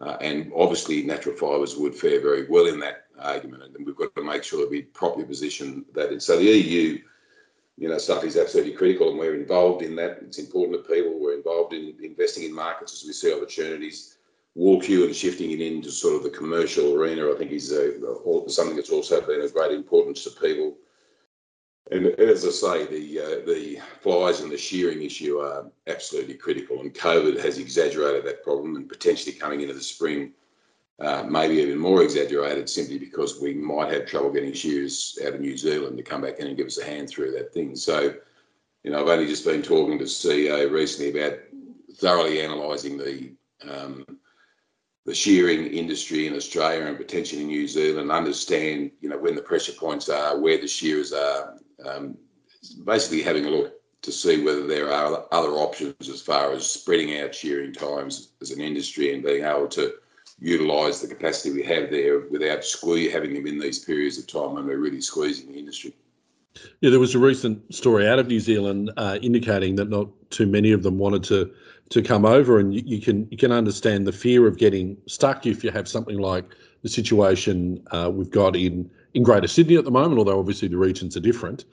Uh, 0.00 0.16
and 0.22 0.50
obviously 0.56 1.02
natural 1.02 1.36
fibres 1.36 1.76
would 1.76 1.94
fare 1.94 2.22
very 2.22 2.46
well 2.48 2.66
in 2.66 2.80
that 2.80 3.04
argument. 3.18 3.62
And 3.62 3.84
we've 3.84 3.96
got 3.96 4.14
to 4.14 4.24
make 4.24 4.42
sure 4.42 4.60
that 4.60 4.70
we 4.70 4.82
properly 4.82 5.26
position 5.26 5.84
that. 5.94 6.22
So 6.22 6.38
the 6.38 6.44
EU, 6.44 6.98
you 7.76 7.88
know, 7.88 7.98
stuff 7.98 8.24
is 8.24 8.38
absolutely 8.38 8.72
critical 8.72 9.10
and 9.10 9.18
we're 9.18 9.34
involved 9.34 9.82
in 9.82 9.94
that. 9.96 10.20
It's 10.22 10.38
important 10.38 10.82
to 10.82 10.90
people. 10.90 11.20
We're 11.20 11.36
involved 11.36 11.74
in 11.74 11.94
investing 12.02 12.44
in 12.44 12.54
markets 12.54 12.94
as 12.94 13.06
we 13.06 13.12
see 13.12 13.34
opportunities. 13.34 14.16
WoolQ 14.56 15.04
and 15.04 15.14
shifting 15.14 15.52
it 15.52 15.60
into 15.60 15.90
sort 15.90 16.16
of 16.16 16.22
the 16.22 16.30
commercial 16.30 16.94
arena, 16.94 17.30
I 17.30 17.36
think 17.36 17.52
is 17.52 17.72
a, 17.72 17.94
something 18.48 18.76
that's 18.76 18.90
also 18.90 19.20
been 19.20 19.40
of 19.40 19.54
great 19.54 19.72
importance 19.72 20.24
to 20.24 20.30
people. 20.30 20.76
And 21.92 22.06
as 22.06 22.44
I 22.44 22.50
say, 22.50 22.86
the 22.86 23.20
uh, 23.20 23.46
the 23.46 23.80
flies 24.00 24.40
and 24.40 24.52
the 24.52 24.58
shearing 24.58 25.02
issue 25.02 25.38
are 25.38 25.66
absolutely 25.86 26.34
critical, 26.34 26.80
and 26.80 26.94
COVID 26.94 27.42
has 27.42 27.58
exaggerated 27.58 28.24
that 28.26 28.44
problem, 28.44 28.76
and 28.76 28.88
potentially 28.88 29.34
coming 29.34 29.62
into 29.62 29.74
the 29.74 29.80
spring, 29.80 30.32
uh, 31.00 31.24
maybe 31.24 31.54
even 31.54 31.78
more 31.78 32.02
exaggerated, 32.02 32.68
simply 32.68 32.98
because 32.98 33.40
we 33.40 33.54
might 33.54 33.92
have 33.92 34.06
trouble 34.06 34.30
getting 34.30 34.52
shearers 34.52 35.18
out 35.26 35.34
of 35.34 35.40
New 35.40 35.56
Zealand 35.56 35.96
to 35.96 36.04
come 36.04 36.20
back 36.20 36.38
in 36.38 36.46
and 36.46 36.56
give 36.56 36.66
us 36.66 36.78
a 36.78 36.84
hand 36.84 37.08
through 37.08 37.32
that 37.32 37.52
thing. 37.52 37.74
So, 37.74 38.14
you 38.84 38.90
know, 38.90 39.00
I've 39.00 39.08
only 39.08 39.26
just 39.26 39.44
been 39.44 39.62
talking 39.62 39.98
to 39.98 40.04
CEO 40.04 40.70
recently 40.70 41.18
about 41.18 41.38
thoroughly 41.96 42.40
analysing 42.40 42.98
the 42.98 43.32
um, 43.68 44.04
the 45.06 45.14
shearing 45.14 45.66
industry 45.66 46.26
in 46.26 46.34
Australia 46.34 46.86
and 46.86 46.96
potentially 46.96 47.42
in 47.42 47.48
New 47.48 47.66
Zealand, 47.66 48.10
understand 48.10 48.90
you 49.00 49.08
know 49.08 49.18
when 49.18 49.34
the 49.34 49.42
pressure 49.42 49.72
points 49.72 50.08
are, 50.08 50.38
where 50.38 50.58
the 50.58 50.68
shearers 50.68 51.12
are, 51.12 51.56
um, 51.84 52.16
basically 52.84 53.22
having 53.22 53.46
a 53.46 53.50
look 53.50 53.74
to 54.02 54.12
see 54.12 54.42
whether 54.42 54.66
there 54.66 54.92
are 54.92 55.26
other 55.30 55.50
options 55.50 56.08
as 56.08 56.22
far 56.22 56.52
as 56.52 56.70
spreading 56.70 57.18
out 57.18 57.34
shearing 57.34 57.72
times 57.72 58.32
as 58.40 58.50
an 58.50 58.60
industry 58.60 59.12
and 59.12 59.22
being 59.22 59.44
able 59.44 59.68
to 59.68 59.94
utilise 60.38 61.00
the 61.00 61.08
capacity 61.08 61.54
we 61.54 61.62
have 61.62 61.90
there 61.90 62.20
without 62.30 62.64
having 63.12 63.34
them 63.34 63.46
in 63.46 63.58
these 63.58 63.84
periods 63.84 64.18
of 64.18 64.26
time 64.26 64.54
when 64.54 64.66
we're 64.66 64.78
really 64.78 65.02
squeezing 65.02 65.52
the 65.52 65.58
industry. 65.58 65.94
Yeah, 66.80 66.90
there 66.90 67.00
was 67.00 67.14
a 67.14 67.18
recent 67.18 67.72
story 67.74 68.08
out 68.08 68.18
of 68.18 68.26
New 68.26 68.40
Zealand 68.40 68.90
uh, 68.96 69.18
indicating 69.22 69.76
that 69.76 69.88
not 69.88 70.08
too 70.30 70.46
many 70.46 70.72
of 70.72 70.82
them 70.82 70.98
wanted 70.98 71.22
to 71.24 71.52
to 71.90 72.02
come 72.02 72.24
over, 72.24 72.58
and 72.58 72.72
you, 72.72 72.82
you, 72.84 73.00
can 73.00 73.28
you 73.30 73.36
can 73.36 73.50
understand 73.52 74.06
the 74.06 74.12
fear 74.12 74.46
of 74.46 74.58
getting 74.58 74.96
stuck 75.06 75.44
if 75.46 75.64
you 75.64 75.70
have 75.70 75.88
something 75.88 76.18
like 76.18 76.44
the 76.82 76.88
situation 76.88 77.82
uh, 77.90 78.10
we've 78.12 78.30
got 78.30 78.56
in 78.56 78.90
in 79.14 79.22
Greater 79.22 79.48
Sydney 79.48 79.76
at 79.76 79.84
the 79.84 79.90
moment. 79.90 80.18
Although 80.18 80.38
obviously 80.38 80.68
the 80.68 80.76
regions 80.76 81.16
are 81.16 81.20
different, 81.20 81.64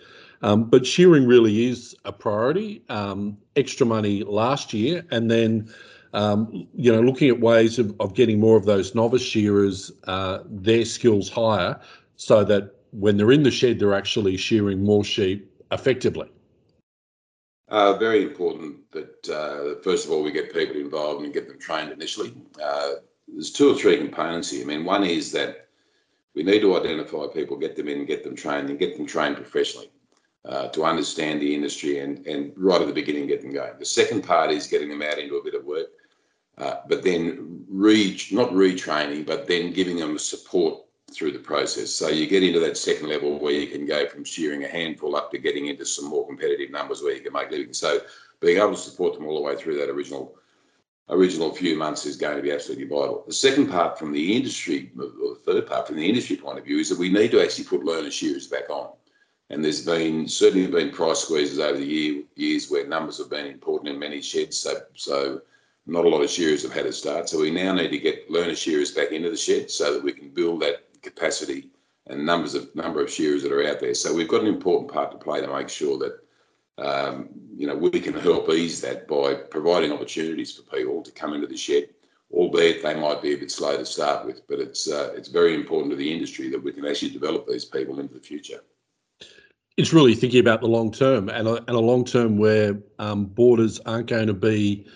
um, 0.41 0.65
but 0.69 0.86
shearing 0.86 1.25
really 1.25 1.67
is 1.67 1.96
a 2.05 2.12
priority. 2.12 2.84
Um, 2.89 3.38
extra 3.55 3.86
money 3.86 4.24
last 4.24 4.74
year, 4.74 5.05
and 5.12 5.29
then. 5.31 5.74
Um, 6.13 6.67
you 6.74 6.91
know, 6.91 7.01
looking 7.01 7.29
at 7.29 7.41
ways 7.41 7.77
of, 7.77 7.93
of 8.00 8.15
getting 8.15 8.39
more 8.39 8.55
of 8.55 8.65
those 8.65 8.96
novice 8.96 9.22
shearers, 9.22 9.91
uh, 10.07 10.39
their 10.46 10.86
skills 10.86 11.29
higher, 11.29 11.79
so 12.15 12.46
that 12.46 12.76
when 12.91 13.17
they're 13.17 13.32
in 13.32 13.44
the 13.44 13.51
shed, 13.51 13.79
they're 13.79 13.94
actually 13.94 14.38
shearing 14.38 14.84
more 14.84 15.03
sheep 15.03 15.51
effectively? 15.72 16.29
Uh, 17.70 17.98
very 17.98 18.24
important 18.24 18.89
that, 18.91 19.29
uh, 19.29 19.82
first 19.82 20.06
of 20.06 20.12
all, 20.12 20.24
we 20.24 20.32
get 20.32 20.53
people 20.53 20.77
involved 20.77 21.24
and 21.24 21.34
get 21.34 21.48
them 21.48 21.60
trained 21.60 21.91
initially. 21.91 22.34
Uh, 22.63 22.94
there's 23.27 23.51
two 23.51 23.70
or 23.70 23.75
three 23.75 23.98
components 23.98 24.50
here. 24.50 24.63
I 24.63 24.65
mean, 24.65 24.86
one 24.86 25.03
is 25.03 25.32
that 25.34 25.67
we 26.34 26.44
need 26.44 26.62
to 26.62 26.77
identify 26.77 27.25
people, 27.27 27.58
get 27.58 27.75
them 27.75 27.89
in, 27.89 28.06
get 28.06 28.24
them 28.24 28.36
trained, 28.36 28.70
and 28.70 28.79
get 28.79 28.96
them 28.96 29.06
trained 29.06 29.36
professionally 29.36 29.89
uh, 30.46 30.70
to 30.70 30.86
understand 30.86 31.41
the 31.41 31.53
industry 31.53 32.00
and, 32.00 32.25
and 32.25 32.53
right 32.56 32.79
at 32.82 32.88
the 32.88 32.94
beginning 32.94 33.27
get 33.27 33.41
them 33.41 33.51
going. 33.51 33.74
The 33.77 33.86
second 33.86 34.24
part 34.24 34.51
is 34.51 34.67
getting 34.67 34.89
them 34.89 35.01
out 35.01 35.20
into 35.20 35.36
a 35.36 35.44
bit 35.44 35.56
of 35.56 35.65
work, 35.65 35.88
uh, 36.58 36.75
but 36.88 37.03
then 37.03 37.65
re, 37.67 38.17
not 38.32 38.51
retraining, 38.51 39.25
but 39.25 39.48
then 39.48 39.74
giving 39.74 39.98
them 39.98 40.17
support 40.17 40.87
through 41.12 41.32
the 41.32 41.40
process. 41.40 41.92
So 41.92 42.10
you 42.10 42.28
get 42.28 42.44
into 42.44 42.60
that 42.60 42.78
second 42.78 43.08
level 43.08 43.40
where 43.40 43.54
you 43.54 43.68
can 43.68 43.86
go 43.86 44.08
from 44.08 44.24
shearing 44.24 44.64
a 44.64 44.68
handful 44.68 45.16
up 45.16 45.32
to 45.32 45.38
getting 45.38 45.68
into 45.68 45.86
some 45.86 46.06
more 46.06 46.28
competitive 46.28 46.70
numbers 46.70 47.02
where 47.02 47.14
you 47.14 47.22
can 47.22 47.34
make 47.34 47.50
living. 47.50 47.74
So 47.74 48.02
being 48.42 48.58
able 48.58 48.76
to 48.76 48.78
support 48.78 49.14
them 49.14 49.26
all 49.26 49.36
the 49.36 49.42
way 49.42 49.56
through 49.56 49.78
that 49.78 49.90
original 49.90 50.36
original 51.10 51.54
few 51.54 51.78
months 51.78 52.06
is 52.06 52.18
going 52.18 52.36
to 52.36 52.44
be 52.44 52.52
absolutely 52.52 52.86
vital. 52.86 53.24
The 53.26 53.34
second 53.34 53.70
part 53.70 53.98
from 53.98 54.12
the 54.12 54.36
industry, 54.36 54.92
or 54.98 55.06
the 55.06 55.42
third 55.46 55.68
part 55.68 55.88
from 55.88 55.96
the 55.96 56.08
industry 56.08 56.36
point 56.36 56.60
of 56.60 56.66
view, 56.66 56.80
is 56.80 56.90
that 56.90 57.00
we 57.00 57.10
need 57.10 57.32
to 57.32 57.42
actually 57.42 57.64
put 57.64 57.86
learner 57.86 58.12
shearers 58.12 58.48
back 58.48 58.70
on. 58.70 58.92
And 59.50 59.64
there's 59.64 59.86
been 59.86 60.28
certainly 60.28 60.68
been 60.68 60.92
price 60.92 61.20
squeezes 61.20 61.60
over 61.60 61.78
the 61.78 61.86
year, 61.86 62.24
years 62.36 62.70
where 62.70 62.86
numbers 62.86 63.20
have 63.20 63.30
been 63.30 63.46
important 63.46 63.94
in 63.94 63.98
many 63.98 64.22
sheds. 64.22 64.60
So, 64.60 64.82
so 64.96 65.42
not 65.86 66.04
a 66.04 66.10
lot 66.10 66.22
of 66.22 66.30
shearers 66.30 66.64
have 66.64 66.74
had 66.74 66.86
a 66.86 66.92
start. 66.92 67.30
So 67.30 67.40
we 67.40 67.52
now 67.52 67.74
need 67.74 67.92
to 67.92 67.98
get 67.98 68.30
learner 68.30 68.56
shearers 68.56 68.92
back 68.92 69.14
into 69.14 69.30
the 69.30 69.38
shed 69.38 69.72
so 69.72 69.94
that 69.94 70.04
we 70.04 70.12
can 70.12 70.30
build 70.30 70.62
that 70.62 70.87
capacity 71.01 71.70
and 72.08 72.25
numbers 72.25 72.56
of 72.56 72.74
number 72.75 73.01
of 73.01 73.12
shearers 73.12 73.44
that 73.44 73.51
are 73.51 73.68
out 73.68 73.80
there. 73.80 73.94
So 73.94 74.13
we've 74.13 74.27
got 74.27 74.42
an 74.42 74.48
important 74.48 74.92
part 74.92 75.12
to 75.12 75.18
play 75.18 75.42
to 75.42 75.48
make 75.48 75.70
sure 75.70 75.98
that 76.00 76.20
um, 76.77 77.30
you 77.56 77.68
know 77.68 77.75
we 77.75 77.89
can 77.89 78.13
help 78.13 78.50
ease 78.50 78.82
that 78.82 79.08
by 79.08 79.34
providing 79.34 79.92
opportunities 79.92 80.54
for 80.54 80.63
people 80.75 81.01
to 81.01 81.12
come 81.12 81.34
into 81.34 81.48
the 81.48 81.58
shed, 81.58 81.89
albeit 82.32 82.84
they 82.84 82.94
might 82.94 83.22
be 83.22 83.34
a 83.34 83.38
bit 83.38 83.51
slow 83.51 83.75
to 83.77 83.86
start 83.86 84.25
with. 84.25 84.48
But 84.48 84.60
it's 84.60 84.89
uh, 84.89 85.13
it's 85.16 85.30
very 85.30 85.56
important 85.56 85.92
to 85.92 85.98
the 85.98 86.12
industry 86.12 86.50
that 86.50 86.63
we 86.63 86.72
can 86.72 86.86
actually 86.86 87.12
develop 87.12 87.48
these 87.48 87.66
people 87.66 88.00
into 88.00 88.13
the 88.13 88.20
future. 88.20 88.62
It's 89.77 89.94
really 89.94 90.16
thinking 90.16 90.39
about 90.39 90.62
the 90.62 90.68
long 90.68 90.92
term 90.92 91.30
and 91.30 91.48
a, 91.48 91.56
and 91.56 91.70
a 91.70 91.80
long 91.80 92.04
term 92.04 92.38
where 92.38 92.80
um, 92.98 93.25
borders 93.25 93.80
aren't 93.82 94.08
going 94.08 94.27
to 94.27 94.34
be 94.34 94.88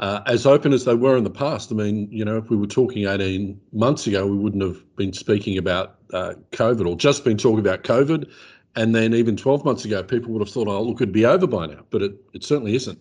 uh, 0.00 0.22
as 0.26 0.46
open 0.46 0.72
as 0.72 0.86
they 0.86 0.94
were 0.94 1.16
in 1.16 1.24
the 1.24 1.30
past. 1.30 1.70
I 1.70 1.74
mean, 1.74 2.08
you 2.10 2.24
know, 2.24 2.38
if 2.38 2.48
we 2.48 2.56
were 2.56 2.66
talking 2.66 3.06
18 3.06 3.60
months 3.72 4.06
ago, 4.06 4.26
we 4.26 4.36
wouldn't 4.36 4.62
have 4.62 4.82
been 4.96 5.12
speaking 5.12 5.58
about 5.58 5.98
uh, 6.14 6.34
COVID 6.52 6.88
or 6.88 6.96
just 6.96 7.22
been 7.22 7.36
talking 7.36 7.58
about 7.58 7.84
COVID. 7.84 8.30
And 8.76 8.94
then 8.94 9.12
even 9.12 9.36
12 9.36 9.64
months 9.64 9.84
ago, 9.84 10.02
people 10.02 10.32
would 10.32 10.40
have 10.40 10.50
thought, 10.50 10.68
oh, 10.68 10.82
look, 10.82 11.02
it'd 11.02 11.12
be 11.12 11.26
over 11.26 11.46
by 11.46 11.66
now. 11.66 11.84
But 11.90 12.02
it, 12.02 12.14
it 12.32 12.44
certainly 12.44 12.74
isn't. 12.76 12.98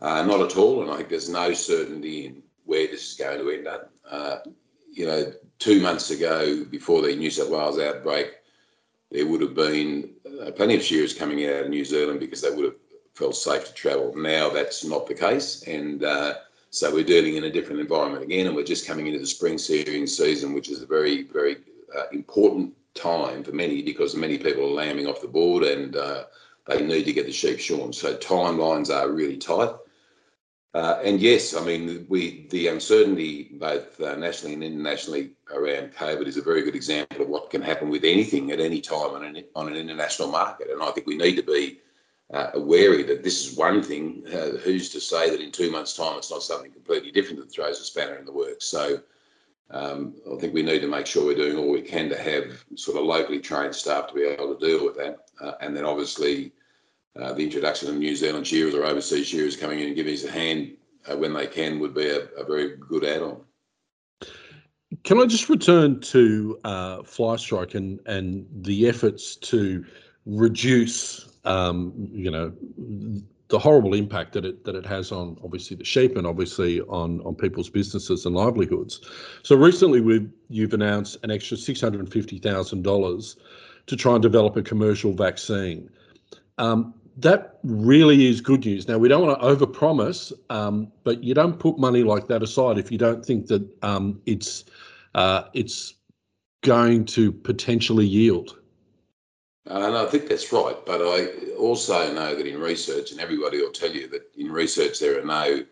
Uh, 0.00 0.22
not 0.24 0.40
at 0.40 0.56
all. 0.56 0.82
And 0.82 0.90
I 0.90 0.96
think 0.96 1.10
there's 1.10 1.28
no 1.28 1.52
certainty 1.52 2.26
in 2.26 2.42
where 2.64 2.86
this 2.86 3.10
is 3.10 3.14
going 3.18 3.38
to 3.38 3.50
end 3.50 3.66
up. 3.66 3.92
Uh, 4.10 4.38
you 4.90 5.06
know, 5.06 5.32
two 5.58 5.80
months 5.80 6.10
ago, 6.10 6.64
before 6.64 7.02
the 7.02 7.14
New 7.14 7.30
South 7.30 7.50
Wales 7.50 7.78
outbreak, 7.78 8.32
there 9.10 9.26
would 9.26 9.42
have 9.42 9.54
been 9.54 10.14
uh, 10.40 10.50
plenty 10.52 10.76
of 10.76 10.82
shearers 10.82 11.12
coming 11.12 11.44
out 11.44 11.64
of 11.64 11.68
New 11.68 11.84
Zealand 11.84 12.20
because 12.20 12.40
they 12.40 12.50
would 12.50 12.64
have 12.64 12.81
felt 13.14 13.36
safe 13.36 13.66
to 13.66 13.74
travel. 13.74 14.14
Now 14.16 14.50
that's 14.50 14.84
not 14.84 15.06
the 15.06 15.14
case, 15.14 15.62
and 15.66 16.04
uh, 16.04 16.34
so 16.70 16.90
we're 16.90 17.04
dealing 17.04 17.36
in 17.36 17.44
a 17.44 17.50
different 17.50 17.80
environment 17.80 18.24
again, 18.24 18.46
and 18.46 18.56
we're 18.56 18.64
just 18.64 18.86
coming 18.86 19.06
into 19.06 19.18
the 19.18 19.26
spring 19.26 19.58
shearing 19.58 20.06
season, 20.06 20.54
which 20.54 20.70
is 20.70 20.82
a 20.82 20.86
very, 20.86 21.24
very 21.24 21.56
uh, 21.94 22.04
important 22.12 22.74
time 22.94 23.44
for 23.44 23.52
many 23.52 23.82
because 23.82 24.16
many 24.16 24.38
people 24.38 24.64
are 24.64 24.72
lambing 24.72 25.06
off 25.06 25.20
the 25.20 25.28
board 25.28 25.64
and 25.64 25.96
uh, 25.96 26.24
they 26.66 26.84
need 26.84 27.04
to 27.04 27.12
get 27.12 27.26
the 27.26 27.32
sheep 27.32 27.58
shorn. 27.58 27.92
So 27.92 28.14
timelines 28.16 28.94
are 28.94 29.10
really 29.10 29.36
tight. 29.36 29.74
Uh, 30.74 30.98
and 31.04 31.20
yes, 31.20 31.54
I 31.54 31.62
mean, 31.62 32.06
we 32.08 32.46
the 32.48 32.68
uncertainty 32.68 33.50
both 33.52 34.00
uh, 34.00 34.14
nationally 34.16 34.54
and 34.54 34.64
internationally 34.64 35.32
around 35.52 35.92
COVID 35.92 36.26
is 36.26 36.38
a 36.38 36.42
very 36.42 36.62
good 36.62 36.74
example 36.74 37.20
of 37.20 37.28
what 37.28 37.50
can 37.50 37.60
happen 37.60 37.90
with 37.90 38.04
anything 38.04 38.50
at 38.50 38.60
any 38.60 38.80
time 38.80 39.10
on 39.10 39.24
an, 39.24 39.44
on 39.54 39.68
an 39.68 39.76
international 39.76 40.28
market. 40.28 40.70
And 40.70 40.82
I 40.82 40.90
think 40.92 41.06
we 41.06 41.18
need 41.18 41.36
to 41.36 41.42
be 41.42 41.80
uh, 42.32 42.50
wary 42.54 43.02
that 43.02 43.22
this 43.22 43.46
is 43.46 43.56
one 43.56 43.82
thing. 43.82 44.24
Uh, 44.32 44.56
who's 44.58 44.88
to 44.90 45.00
say 45.00 45.30
that 45.30 45.40
in 45.40 45.52
two 45.52 45.70
months' 45.70 45.94
time 45.94 46.16
it's 46.16 46.30
not 46.30 46.42
something 46.42 46.70
completely 46.70 47.10
different 47.10 47.38
that 47.38 47.52
throws 47.52 47.80
a 47.80 47.84
spanner 47.84 48.16
in 48.16 48.24
the 48.24 48.32
works? 48.32 48.66
So 48.66 49.00
um, 49.70 50.14
I 50.30 50.38
think 50.38 50.54
we 50.54 50.62
need 50.62 50.80
to 50.80 50.86
make 50.86 51.06
sure 51.06 51.24
we're 51.24 51.34
doing 51.34 51.56
all 51.56 51.70
we 51.70 51.82
can 51.82 52.08
to 52.08 52.18
have 52.18 52.64
sort 52.74 52.98
of 52.98 53.04
locally 53.04 53.40
trained 53.40 53.74
staff 53.74 54.08
to 54.08 54.14
be 54.14 54.22
able 54.22 54.54
to 54.54 54.66
deal 54.66 54.84
with 54.84 54.96
that. 54.96 55.18
Uh, 55.40 55.52
and 55.60 55.76
then 55.76 55.84
obviously 55.84 56.52
uh, 57.16 57.32
the 57.32 57.42
introduction 57.42 57.88
of 57.88 57.96
New 57.96 58.16
Zealand 58.16 58.46
shearers 58.46 58.74
or 58.74 58.84
overseas 58.84 59.26
shearers 59.26 59.56
coming 59.56 59.80
in 59.80 59.88
and 59.88 59.96
giving 59.96 60.14
us 60.14 60.24
a 60.24 60.30
hand 60.30 60.72
uh, 61.10 61.16
when 61.16 61.32
they 61.32 61.46
can 61.46 61.78
would 61.80 61.94
be 61.94 62.08
a, 62.08 62.26
a, 62.38 62.44
very 62.44 62.76
good 62.76 63.04
add-on. 63.04 63.40
Can 65.04 65.18
I 65.18 65.26
just 65.26 65.48
return 65.48 66.00
to 66.00 66.58
uh, 66.64 67.02
fly 67.02 67.36
strike 67.36 67.74
and, 67.74 67.98
and 68.06 68.46
the 68.52 68.88
efforts 68.88 69.36
to 69.36 69.84
reduce 70.26 71.31
um, 71.44 71.92
you 72.12 72.30
know, 72.30 72.52
the 73.48 73.58
horrible 73.58 73.92
impact 73.94 74.32
that 74.32 74.44
it 74.44 74.64
that 74.64 74.74
it 74.74 74.86
has 74.86 75.12
on 75.12 75.36
obviously 75.44 75.76
the 75.76 75.84
sheep 75.84 76.16
and 76.16 76.26
obviously 76.26 76.80
on 76.82 77.20
on 77.20 77.34
people's 77.34 77.68
businesses 77.68 78.24
and 78.24 78.34
livelihoods. 78.34 79.00
So 79.42 79.56
recently, 79.56 80.00
we 80.00 80.28
you've 80.48 80.72
announced 80.72 81.18
an 81.22 81.30
extra 81.30 81.56
six 81.56 81.80
hundred 81.80 82.00
and 82.00 82.12
fifty 82.12 82.38
thousand 82.38 82.82
dollars 82.82 83.36
to 83.86 83.96
try 83.96 84.14
and 84.14 84.22
develop 84.22 84.56
a 84.56 84.62
commercial 84.62 85.12
vaccine. 85.12 85.90
Um, 86.58 86.94
that 87.18 87.58
really 87.62 88.26
is 88.26 88.40
good 88.40 88.64
news. 88.64 88.88
Now 88.88 88.96
we 88.96 89.08
don't 89.08 89.26
want 89.26 89.38
to 89.38 89.46
overpromise, 89.46 90.32
um, 90.48 90.90
but 91.04 91.22
you 91.22 91.34
don't 91.34 91.58
put 91.58 91.78
money 91.78 92.04
like 92.04 92.28
that 92.28 92.42
aside 92.42 92.78
if 92.78 92.90
you 92.90 92.96
don't 92.96 93.24
think 93.24 93.48
that 93.48 93.68
um, 93.82 94.20
it's 94.24 94.64
uh, 95.14 95.44
it's 95.52 95.94
going 96.62 97.04
to 97.04 97.32
potentially 97.32 98.06
yield. 98.06 98.61
And 99.66 99.96
I 99.96 100.06
think 100.06 100.28
that's 100.28 100.52
right. 100.52 100.76
But 100.84 101.00
I 101.00 101.54
also 101.56 102.12
know 102.12 102.34
that 102.34 102.46
in 102.46 102.60
research, 102.60 103.12
and 103.12 103.20
everybody 103.20 103.60
will 103.60 103.70
tell 103.70 103.92
you 103.92 104.08
that 104.08 104.22
in 104.36 104.50
research 104.50 104.98
there 104.98 105.20
are 105.20 105.24
no 105.24 105.64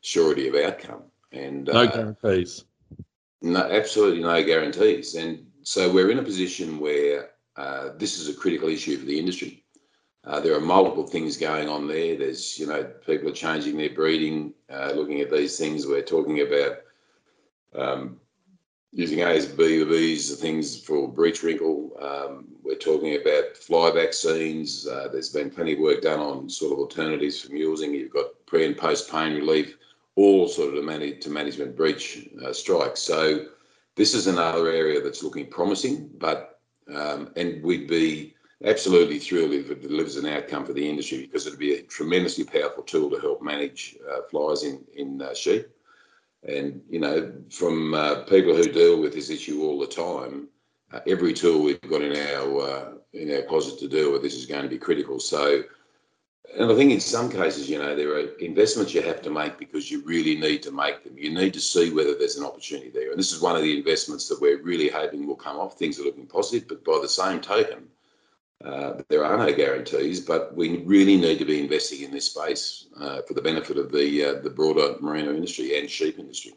surety 0.00 0.48
of 0.48 0.54
outcome. 0.54 1.02
And 1.32 1.66
no 1.66 1.82
uh, 1.82 1.86
guarantees. 1.86 2.64
No, 3.40 3.60
absolutely 3.60 4.22
no 4.22 4.42
guarantees. 4.44 5.16
And 5.16 5.44
so 5.62 5.92
we're 5.92 6.10
in 6.10 6.18
a 6.18 6.22
position 6.22 6.78
where 6.78 7.30
uh, 7.56 7.90
this 7.96 8.18
is 8.18 8.28
a 8.28 8.34
critical 8.34 8.68
issue 8.68 8.96
for 8.98 9.06
the 9.06 9.18
industry. 9.18 9.64
Uh, 10.24 10.38
there 10.38 10.54
are 10.54 10.60
multiple 10.60 11.06
things 11.06 11.36
going 11.36 11.68
on 11.68 11.88
there. 11.88 12.16
There's, 12.16 12.56
you 12.56 12.68
know, 12.68 12.84
people 13.04 13.28
are 13.28 13.32
changing 13.32 13.76
their 13.76 13.90
breeding, 13.90 14.54
uh, 14.70 14.92
looking 14.94 15.20
at 15.20 15.32
these 15.32 15.58
things. 15.58 15.84
We're 15.84 16.02
talking 16.02 16.42
about 16.42 16.76
um, 17.74 18.20
using 18.92 19.20
ASBVs, 19.20 20.28
the 20.28 20.36
things 20.36 20.78
for 20.78 21.08
breech 21.08 21.42
wrinkle. 21.42 21.92
Um, 22.00 22.46
we're 22.62 22.76
talking 22.76 23.16
about 23.16 23.56
fly 23.56 23.90
vaccines. 23.90 24.86
Uh, 24.86 25.08
there's 25.10 25.30
been 25.30 25.50
plenty 25.50 25.72
of 25.72 25.78
work 25.78 26.02
done 26.02 26.20
on 26.20 26.48
sort 26.48 26.72
of 26.72 26.78
alternatives 26.78 27.40
for 27.40 27.52
mulesing. 27.52 27.92
You've 27.92 28.12
got 28.12 28.26
pre 28.46 28.66
and 28.66 28.76
post 28.76 29.10
pain 29.10 29.34
relief, 29.34 29.76
all 30.14 30.46
sort 30.46 30.68
of 30.68 30.74
to 30.74 30.82
manage 30.82 31.22
to 31.24 31.30
management 31.30 31.74
breech 31.74 32.28
uh, 32.44 32.52
strikes. 32.52 33.00
So 33.00 33.46
this 33.96 34.14
is 34.14 34.26
another 34.26 34.68
area 34.68 35.00
that's 35.00 35.22
looking 35.22 35.46
promising, 35.46 36.10
but 36.18 36.60
um, 36.94 37.30
and 37.36 37.62
we'd 37.62 37.88
be 37.88 38.34
absolutely 38.64 39.18
thrilled 39.18 39.52
if 39.52 39.70
it 39.70 39.82
delivers 39.82 40.16
an 40.16 40.26
outcome 40.26 40.66
for 40.66 40.72
the 40.74 40.88
industry 40.88 41.22
because 41.22 41.46
it'd 41.46 41.58
be 41.58 41.74
a 41.74 41.82
tremendously 41.82 42.44
powerful 42.44 42.82
tool 42.82 43.10
to 43.10 43.18
help 43.20 43.42
manage 43.42 43.96
uh, 44.10 44.20
flies 44.30 44.64
in 44.64 44.84
in 44.94 45.22
uh, 45.22 45.32
sheep. 45.32 45.66
And 46.46 46.82
you 46.88 46.98
know, 46.98 47.32
from 47.50 47.94
uh, 47.94 48.22
people 48.24 48.56
who 48.56 48.64
deal 48.64 49.00
with 49.00 49.12
this 49.12 49.30
issue 49.30 49.62
all 49.62 49.78
the 49.78 49.86
time, 49.86 50.48
uh, 50.92 51.00
every 51.06 51.32
tool 51.32 51.62
we've 51.62 51.80
got 51.82 52.02
in 52.02 52.16
our 52.16 52.60
uh, 52.60 52.92
in 53.12 53.32
our 53.34 53.42
closet 53.42 53.78
to 53.78 53.88
deal 53.88 54.12
with 54.12 54.22
this 54.22 54.34
is 54.34 54.46
going 54.46 54.62
to 54.62 54.68
be 54.68 54.78
critical. 54.78 55.20
So, 55.20 55.62
and 56.58 56.70
I 56.70 56.74
think 56.74 56.90
in 56.90 57.00
some 57.00 57.30
cases, 57.30 57.70
you 57.70 57.78
know, 57.78 57.94
there 57.94 58.14
are 58.16 58.34
investments 58.38 58.92
you 58.92 59.02
have 59.02 59.22
to 59.22 59.30
make 59.30 59.56
because 59.56 59.90
you 59.90 60.02
really 60.04 60.36
need 60.36 60.62
to 60.64 60.72
make 60.72 61.04
them. 61.04 61.16
You 61.16 61.32
need 61.32 61.54
to 61.54 61.60
see 61.60 61.92
whether 61.92 62.14
there's 62.14 62.36
an 62.36 62.44
opportunity 62.44 62.90
there, 62.90 63.10
and 63.10 63.18
this 63.18 63.32
is 63.32 63.40
one 63.40 63.54
of 63.54 63.62
the 63.62 63.78
investments 63.78 64.28
that 64.28 64.40
we're 64.40 64.62
really 64.62 64.88
hoping 64.88 65.26
will 65.26 65.36
come 65.36 65.58
off. 65.58 65.78
Things 65.78 66.00
are 66.00 66.04
looking 66.04 66.26
positive, 66.26 66.68
but 66.68 66.84
by 66.84 66.98
the 67.00 67.08
same 67.08 67.40
token, 67.40 67.86
uh, 68.64 69.02
there 69.08 69.24
are 69.24 69.36
no 69.36 69.52
guarantees, 69.52 70.20
but 70.20 70.54
we 70.54 70.78
really 70.84 71.16
need 71.16 71.38
to 71.38 71.44
be 71.44 71.60
investing 71.60 72.02
in 72.02 72.10
this 72.10 72.26
space 72.26 72.86
uh, 73.00 73.22
for 73.22 73.34
the 73.34 73.42
benefit 73.42 73.76
of 73.76 73.90
the 73.90 74.24
uh, 74.24 74.40
the 74.40 74.50
broader 74.50 74.96
merino 75.00 75.34
industry 75.34 75.78
and 75.78 75.90
sheep 75.90 76.18
industry. 76.18 76.52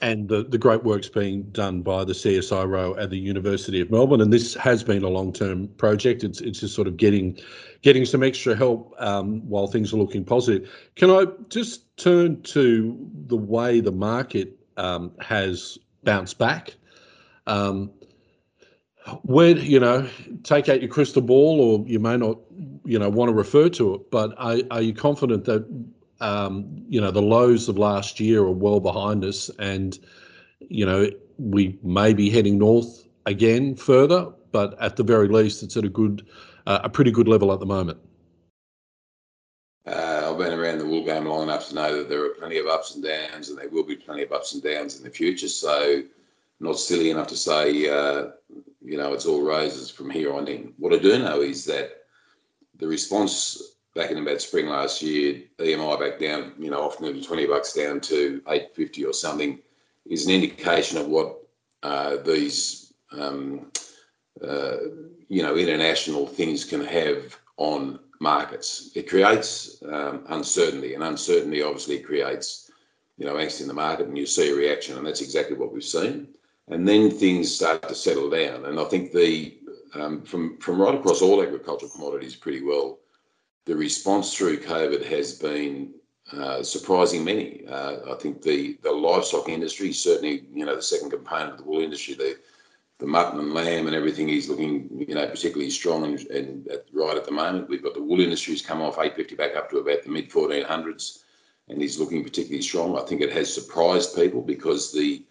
And 0.00 0.28
the, 0.28 0.44
the 0.44 0.58
great 0.58 0.84
work's 0.84 1.08
being 1.08 1.42
done 1.50 1.82
by 1.82 2.04
the 2.04 2.12
CSIRO 2.12 3.00
at 3.02 3.10
the 3.10 3.18
University 3.18 3.80
of 3.80 3.90
Melbourne, 3.90 4.20
and 4.20 4.32
this 4.32 4.54
has 4.54 4.84
been 4.84 5.02
a 5.02 5.08
long 5.08 5.32
term 5.32 5.68
project. 5.76 6.24
It's 6.24 6.40
it's 6.40 6.60
just 6.60 6.74
sort 6.74 6.88
of 6.88 6.96
getting 6.96 7.38
getting 7.82 8.04
some 8.04 8.22
extra 8.22 8.56
help 8.56 8.94
um, 8.98 9.40
while 9.48 9.66
things 9.66 9.92
are 9.92 9.96
looking 9.96 10.24
positive. 10.24 10.70
Can 10.96 11.10
I 11.10 11.26
just 11.48 11.96
turn 11.96 12.42
to 12.42 13.10
the 13.26 13.36
way 13.36 13.80
the 13.80 13.92
market 13.92 14.56
um, 14.76 15.12
has 15.20 15.78
bounced 16.04 16.38
back? 16.38 16.74
Um, 17.46 17.90
where 19.22 19.56
you 19.56 19.80
know 19.80 20.08
take 20.42 20.68
out 20.68 20.80
your 20.80 20.90
crystal 20.90 21.22
ball 21.22 21.60
or 21.60 21.86
you 21.86 21.98
may 21.98 22.16
not 22.16 22.38
you 22.84 22.98
know 22.98 23.08
want 23.08 23.28
to 23.28 23.34
refer 23.34 23.68
to 23.68 23.94
it 23.94 24.10
but 24.10 24.34
are, 24.38 24.58
are 24.70 24.82
you 24.82 24.92
confident 24.92 25.44
that 25.44 25.66
um, 26.20 26.66
you 26.88 27.00
know 27.00 27.10
the 27.10 27.22
lows 27.22 27.68
of 27.68 27.78
last 27.78 28.18
year 28.20 28.42
are 28.42 28.50
well 28.50 28.80
behind 28.80 29.24
us 29.24 29.50
and 29.58 29.98
you 30.60 30.84
know 30.84 31.08
we 31.38 31.78
may 31.82 32.12
be 32.12 32.30
heading 32.30 32.58
north 32.58 33.06
again 33.26 33.74
further 33.74 34.26
but 34.52 34.80
at 34.80 34.96
the 34.96 35.04
very 35.04 35.28
least 35.28 35.62
it's 35.62 35.76
at 35.76 35.84
a 35.84 35.88
good 35.88 36.26
uh, 36.66 36.80
a 36.84 36.88
pretty 36.88 37.10
good 37.10 37.28
level 37.28 37.52
at 37.52 37.60
the 37.60 37.66
moment 37.66 37.98
uh, 39.86 40.30
I've 40.30 40.38
been 40.38 40.52
around 40.52 40.78
the 40.78 40.86
wool 40.86 41.04
game 41.04 41.24
long 41.24 41.44
enough 41.44 41.68
to 41.68 41.74
know 41.74 41.96
that 41.96 42.10
there 42.10 42.22
are 42.22 42.30
plenty 42.30 42.58
of 42.58 42.66
ups 42.66 42.94
and 42.94 43.02
downs, 43.02 43.48
and 43.48 43.56
there 43.56 43.70
will 43.70 43.84
be 43.84 43.96
plenty 43.96 44.22
of 44.22 44.32
ups 44.32 44.52
and 44.52 44.62
downs 44.62 44.98
in 44.98 45.02
the 45.02 45.08
future. 45.08 45.48
So, 45.48 46.02
not 46.60 46.78
silly 46.78 47.10
enough 47.10 47.28
to 47.28 47.36
say 47.36 47.88
uh, 47.88 48.30
you 48.88 48.96
know, 48.96 49.12
it's 49.12 49.26
all 49.26 49.42
roses 49.42 49.90
from 49.90 50.08
here 50.08 50.32
on 50.32 50.48
in. 50.48 50.72
What 50.78 50.94
I 50.94 50.98
do 50.98 51.18
know 51.18 51.42
is 51.42 51.64
that 51.66 52.04
the 52.78 52.88
response 52.88 53.74
back 53.94 54.10
in 54.10 54.18
about 54.18 54.40
spring 54.40 54.66
last 54.66 55.02
year, 55.02 55.42
EMI 55.58 56.00
back 56.00 56.18
down, 56.18 56.54
you 56.58 56.70
know, 56.70 56.82
off 56.82 57.00
nearly 57.00 57.22
20 57.22 57.46
bucks 57.46 57.74
down 57.74 58.00
to 58.02 58.40
850 58.48 59.04
or 59.04 59.12
something, 59.12 59.58
is 60.06 60.26
an 60.26 60.32
indication 60.32 60.96
of 60.96 61.08
what 61.08 61.36
uh, 61.82 62.16
these, 62.24 62.94
um, 63.12 63.70
uh, 64.42 64.76
you 65.28 65.42
know, 65.42 65.56
international 65.56 66.26
things 66.26 66.64
can 66.64 66.82
have 66.82 67.38
on 67.58 67.98
markets. 68.20 68.90
It 68.94 69.08
creates 69.08 69.82
um, 69.82 70.24
uncertainty, 70.28 70.94
and 70.94 71.02
uncertainty 71.04 71.62
obviously 71.62 71.98
creates, 71.98 72.70
you 73.18 73.26
know, 73.26 73.34
angst 73.34 73.60
in 73.60 73.68
the 73.68 73.74
market, 73.74 74.06
and 74.06 74.16
you 74.16 74.24
see 74.24 74.50
a 74.50 74.54
reaction, 74.54 74.96
and 74.96 75.06
that's 75.06 75.20
exactly 75.20 75.56
what 75.56 75.72
we've 75.74 75.84
seen 75.84 76.28
and 76.70 76.86
then 76.86 77.10
things 77.10 77.54
start 77.54 77.86
to 77.88 77.94
settle 77.94 78.30
down. 78.30 78.66
And 78.66 78.78
I 78.78 78.84
think 78.84 79.12
the 79.12 79.58
um, 79.94 80.22
from 80.22 80.58
from 80.58 80.80
right 80.80 80.94
across 80.94 81.22
all 81.22 81.42
agricultural 81.42 81.90
commodities, 81.90 82.36
pretty 82.36 82.62
well, 82.62 82.98
the 83.64 83.76
response 83.76 84.34
through 84.34 84.60
COVID 84.60 85.04
has 85.06 85.34
been 85.34 85.94
uh, 86.32 86.62
surprising 86.62 87.24
many. 87.24 87.66
Uh, 87.66 88.12
I 88.12 88.14
think 88.20 88.42
the 88.42 88.78
the 88.82 88.92
livestock 88.92 89.48
industry, 89.48 89.92
certainly, 89.92 90.44
you 90.52 90.66
know, 90.66 90.76
the 90.76 90.82
second 90.82 91.10
component 91.10 91.52
of 91.52 91.58
the 91.58 91.64
wool 91.64 91.80
industry, 91.80 92.14
the 92.14 92.38
the 92.98 93.06
mutton 93.06 93.38
and 93.38 93.54
lamb 93.54 93.86
and 93.86 93.94
everything 93.94 94.28
is 94.28 94.48
looking, 94.48 95.04
you 95.08 95.14
know, 95.14 95.26
particularly 95.28 95.70
strong 95.70 96.04
and, 96.04 96.20
and 96.30 96.66
at, 96.68 96.84
right 96.92 97.16
at 97.16 97.24
the 97.24 97.30
moment. 97.30 97.68
We've 97.68 97.82
got 97.82 97.94
the 97.94 98.02
wool 98.02 98.20
industry 98.20 98.54
has 98.54 98.62
come 98.62 98.82
off 98.82 98.98
850 98.98 99.36
back 99.36 99.54
up 99.54 99.70
to 99.70 99.78
about 99.78 100.02
the 100.02 100.10
mid 100.10 100.28
1400s, 100.28 101.20
and 101.68 101.80
is 101.80 102.00
looking 102.00 102.24
particularly 102.24 102.62
strong. 102.62 102.98
I 102.98 103.02
think 103.02 103.20
it 103.20 103.32
has 103.32 103.52
surprised 103.52 104.16
people 104.16 104.42
because 104.42 104.92
the 104.92 105.24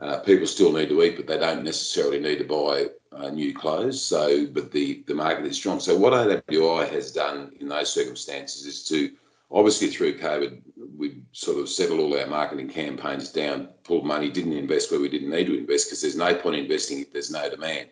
uh, 0.00 0.18
people 0.20 0.46
still 0.46 0.72
need 0.72 0.88
to 0.88 1.02
eat, 1.02 1.16
but 1.16 1.26
they 1.26 1.38
don't 1.38 1.62
necessarily 1.62 2.18
need 2.18 2.38
to 2.38 2.44
buy 2.44 2.86
uh, 3.12 3.28
new 3.28 3.54
clothes. 3.54 4.02
So, 4.02 4.46
but 4.46 4.70
the, 4.70 5.02
the 5.06 5.14
market 5.14 5.44
is 5.44 5.56
strong. 5.56 5.78
So, 5.78 5.96
what 5.96 6.12
AWI 6.12 6.88
has 6.90 7.12
done 7.12 7.52
in 7.60 7.68
those 7.68 7.92
circumstances 7.92 8.66
is 8.66 8.84
to 8.88 9.10
obviously 9.50 9.88
through 9.88 10.18
COVID, 10.18 10.62
we 10.96 11.22
sort 11.32 11.58
of 11.58 11.68
settled 11.68 12.00
all 12.00 12.18
our 12.18 12.26
marketing 12.26 12.68
campaigns 12.68 13.30
down, 13.30 13.68
pulled 13.84 14.06
money, 14.06 14.30
didn't 14.30 14.52
invest 14.52 14.90
where 14.90 15.00
we 15.00 15.08
didn't 15.08 15.30
need 15.30 15.46
to 15.46 15.58
invest 15.58 15.88
because 15.88 16.00
there's 16.00 16.16
no 16.16 16.34
point 16.34 16.56
investing 16.56 17.00
if 17.00 17.12
there's 17.12 17.30
no 17.30 17.50
demand. 17.50 17.88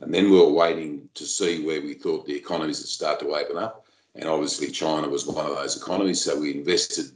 And 0.00 0.12
then 0.12 0.24
we 0.30 0.38
were 0.38 0.50
waiting 0.50 1.08
to 1.14 1.24
see 1.24 1.64
where 1.64 1.80
we 1.80 1.94
thought 1.94 2.26
the 2.26 2.36
economies 2.36 2.80
would 2.80 2.88
start 2.88 3.18
to 3.20 3.34
open 3.34 3.56
up. 3.56 3.86
And 4.14 4.28
obviously, 4.28 4.70
China 4.70 5.08
was 5.08 5.26
one 5.26 5.46
of 5.46 5.56
those 5.56 5.76
economies. 5.76 6.20
So, 6.20 6.38
we 6.38 6.54
invested 6.54 7.12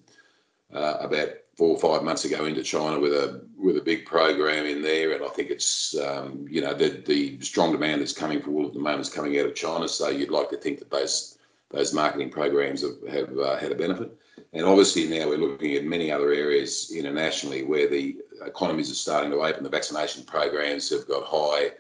uh, 0.73 0.97
about 1.01 1.31
four 1.61 1.77
or 1.77 1.79
five 1.79 2.03
months 2.03 2.25
ago 2.25 2.47
into 2.47 2.63
China 2.63 2.99
with 2.99 3.13
a 3.13 3.45
with 3.59 3.77
a 3.77 3.83
big 3.83 4.07
program 4.07 4.65
in 4.65 4.81
there, 4.81 5.13
and 5.13 5.23
I 5.23 5.29
think 5.29 5.51
it's 5.51 5.95
um, 5.99 6.47
you 6.49 6.63
know 6.63 6.73
the 6.73 7.03
the 7.07 7.39
strong 7.43 7.71
demand 7.71 8.01
that's 8.01 8.15
coming 8.15 8.41
for 8.41 8.51
wool 8.51 8.69
at 8.69 8.73
the 8.73 8.79
moment 8.79 9.03
is 9.03 9.13
coming 9.13 9.39
out 9.39 9.45
of 9.45 9.55
China. 9.55 9.87
So 9.87 10.09
you'd 10.09 10.31
like 10.31 10.49
to 10.51 10.57
think 10.57 10.79
that 10.79 10.91
those 10.91 11.37
those 11.71 11.93
marketing 11.93 12.31
programs 12.31 12.81
have, 12.81 13.15
have 13.15 13.39
uh, 13.39 13.59
had 13.59 13.73
a 13.73 13.75
benefit. 13.75 14.11
And 14.55 14.65
obviously 14.65 15.07
now 15.07 15.29
we're 15.29 15.37
looking 15.37 15.75
at 15.75 15.85
many 15.85 16.11
other 16.11 16.33
areas 16.33 16.93
internationally 16.97 17.63
where 17.63 17.89
the 17.89 18.17
economies 18.43 18.91
are 18.91 18.95
starting 18.95 19.31
to 19.31 19.43
open. 19.43 19.63
The 19.63 19.69
vaccination 19.69 20.25
programs 20.25 20.89
have 20.89 21.07
got 21.07 21.25
high, 21.27 21.73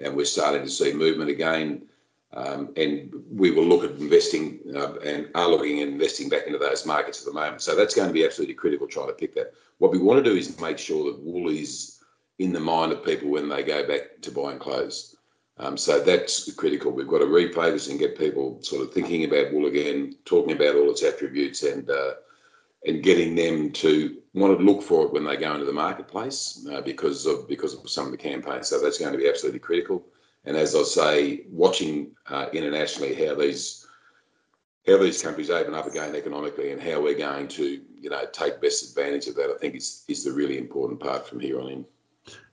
and 0.00 0.14
we're 0.16 0.26
starting 0.26 0.62
to 0.62 0.70
see 0.70 0.92
movement 0.92 1.28
again. 1.28 1.82
Um, 2.34 2.72
and 2.76 3.12
we 3.30 3.52
will 3.52 3.64
look 3.64 3.84
at 3.84 3.92
investing 3.92 4.58
uh, 4.74 4.94
and 4.94 5.30
are 5.36 5.48
looking 5.48 5.80
at 5.80 5.88
investing 5.88 6.28
back 6.28 6.46
into 6.46 6.58
those 6.58 6.84
markets 6.84 7.20
at 7.20 7.26
the 7.26 7.32
moment. 7.32 7.62
So 7.62 7.76
that's 7.76 7.94
going 7.94 8.08
to 8.08 8.14
be 8.14 8.24
absolutely 8.24 8.54
critical 8.54 8.88
trying 8.88 9.06
to 9.06 9.12
pick 9.12 9.34
that. 9.36 9.54
What 9.78 9.92
we 9.92 9.98
want 9.98 10.24
to 10.24 10.30
do 10.30 10.36
is 10.36 10.58
make 10.60 10.78
sure 10.78 11.04
that 11.04 11.20
wool 11.20 11.48
is 11.48 12.00
in 12.40 12.52
the 12.52 12.60
mind 12.60 12.90
of 12.90 13.04
people 13.04 13.28
when 13.28 13.48
they 13.48 13.62
go 13.62 13.86
back 13.86 14.20
to 14.22 14.32
buying 14.32 14.58
clothes. 14.58 15.14
Um, 15.58 15.76
so 15.76 16.00
that's 16.00 16.52
critical. 16.54 16.90
We've 16.90 17.06
got 17.06 17.18
to 17.18 17.26
refocus 17.26 17.88
and 17.88 17.98
get 17.98 18.18
people 18.18 18.60
sort 18.62 18.82
of 18.82 18.92
thinking 18.92 19.24
about 19.24 19.52
wool 19.52 19.66
again, 19.66 20.16
talking 20.24 20.52
about 20.56 20.74
all 20.74 20.90
its 20.90 21.04
attributes, 21.04 21.62
and 21.62 21.88
uh, 21.88 22.14
and 22.86 23.02
getting 23.02 23.34
them 23.34 23.70
to 23.72 24.16
want 24.34 24.58
to 24.58 24.64
look 24.64 24.82
for 24.82 25.06
it 25.06 25.12
when 25.12 25.24
they 25.24 25.36
go 25.36 25.54
into 25.54 25.64
the 25.64 25.72
marketplace 25.72 26.66
uh, 26.72 26.80
because 26.80 27.24
of 27.24 27.48
because 27.48 27.72
of 27.72 27.88
some 27.88 28.06
of 28.06 28.10
the 28.10 28.18
campaigns. 28.18 28.68
So 28.68 28.80
that's 28.80 28.98
going 28.98 29.12
to 29.12 29.18
be 29.18 29.28
absolutely 29.28 29.60
critical. 29.60 30.04
And 30.44 30.56
as 30.56 30.74
I 30.74 30.82
say, 30.82 31.44
watching 31.50 32.12
uh, 32.28 32.46
internationally 32.52 33.14
how 33.14 33.34
these 33.34 33.86
how 34.86 34.98
these 34.98 35.22
countries 35.22 35.48
open 35.48 35.74
up 35.74 35.86
again 35.86 36.14
economically 36.14 36.70
and 36.70 36.82
how 36.82 37.00
we're 37.00 37.16
going 37.16 37.48
to 37.48 37.80
you 37.98 38.10
know 38.10 38.24
take 38.32 38.60
best 38.60 38.88
advantage 38.90 39.26
of 39.26 39.34
that, 39.36 39.50
I 39.50 39.58
think 39.58 39.74
is 39.74 40.04
is 40.08 40.24
the 40.24 40.32
really 40.32 40.58
important 40.58 41.00
part 41.00 41.26
from 41.26 41.40
here 41.40 41.60
on 41.60 41.68
in. 41.70 41.86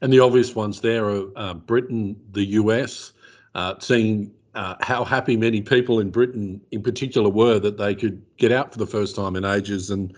And 0.01 0.12
the 0.12 0.19
obvious 0.19 0.56
ones 0.56 0.82
there 0.82 1.10
are 1.10 1.25
uh, 1.36 1.54
Britain, 1.54 2.15
the 2.32 2.45
US, 2.45 3.13
uh, 3.56 3.75
seeing 3.80 4.32
uh, 4.56 4.75
how 4.82 5.04
happy 5.04 5.38
many 5.38 5.62
people 5.62 5.99
in 5.99 6.10
Britain, 6.10 6.60
in 6.71 6.82
particular, 6.82 7.30
were 7.30 7.60
that 7.60 7.77
they 7.77 7.95
could 7.95 8.21
get 8.38 8.51
out 8.51 8.71
for 8.71 8.80
the 8.80 8.88
first 8.88 9.15
time 9.15 9.36
in 9.36 9.45
ages, 9.45 9.89
and 9.89 10.15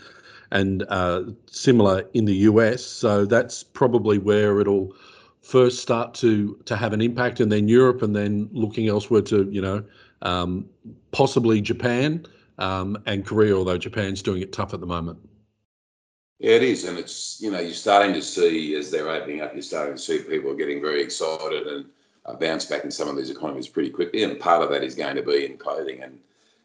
and 0.51 0.85
uh, 0.89 1.23
similar 1.47 2.07
in 2.13 2.25
the 2.25 2.35
US. 2.49 2.85
So 2.85 3.25
that's 3.25 3.63
probably 3.63 4.19
where 4.19 4.59
it'll 4.59 4.93
first 5.43 5.81
start 5.81 6.13
to 6.15 6.55
to 6.65 6.75
have 6.75 6.93
an 6.93 7.01
impact, 7.01 7.39
and 7.39 7.51
then 7.51 7.67
Europe, 7.67 8.01
and 8.01 8.15
then 8.15 8.49
looking 8.51 8.87
elsewhere 8.87 9.21
to 9.21 9.47
you 9.51 9.61
know 9.61 9.83
um, 10.21 10.65
possibly 11.11 11.61
Japan 11.61 12.25
um, 12.57 12.97
and 13.05 13.25
Korea, 13.25 13.55
although 13.55 13.77
Japan's 13.77 14.21
doing 14.21 14.41
it 14.41 14.51
tough 14.51 14.73
at 14.73 14.79
the 14.79 14.87
moment. 14.87 15.19
Yeah, 16.39 16.55
it 16.55 16.63
is, 16.63 16.85
and 16.85 16.97
it's 16.97 17.39
you 17.39 17.51
know 17.51 17.59
you're 17.59 17.73
starting 17.73 18.13
to 18.13 18.21
see 18.21 18.75
as 18.75 18.89
they're 18.89 19.09
opening 19.09 19.41
up, 19.41 19.53
you're 19.53 19.61
starting 19.61 19.95
to 19.95 20.01
see 20.01 20.19
people 20.19 20.55
getting 20.55 20.81
very 20.81 21.01
excited 21.01 21.67
and 21.67 21.85
uh, 22.25 22.33
bounce 22.33 22.65
back 22.65 22.83
in 22.83 22.91
some 22.91 23.07
of 23.07 23.15
these 23.15 23.29
economies 23.29 23.67
pretty 23.67 23.89
quickly, 23.89 24.23
and 24.23 24.39
part 24.39 24.63
of 24.63 24.69
that 24.71 24.83
is 24.83 24.95
going 24.95 25.15
to 25.15 25.23
be 25.23 25.45
in 25.45 25.57
clothing. 25.57 26.01
And 26.01 26.19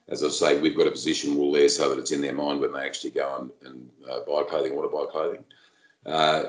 as 0.09 0.25
I 0.25 0.29
say, 0.29 0.61
we've 0.61 0.77
got 0.77 0.87
a 0.87 0.91
position 0.91 1.37
wool 1.37 1.53
there 1.53 1.69
so 1.69 1.91
that 1.91 1.99
it's 1.99 2.13
in 2.13 2.21
their 2.21 2.35
mind 2.35 2.61
when 2.61 2.73
they 2.73 2.81
actually 2.81 3.11
go 3.11 3.37
and, 3.41 3.51
and 3.69 3.91
uh, 4.11 4.21
buy 4.21 4.43
clothing, 4.49 4.75
want 4.75 4.91
to 4.91 4.97
buy 4.97 5.05
clothing. 5.11 5.45
Uh, 6.07 6.45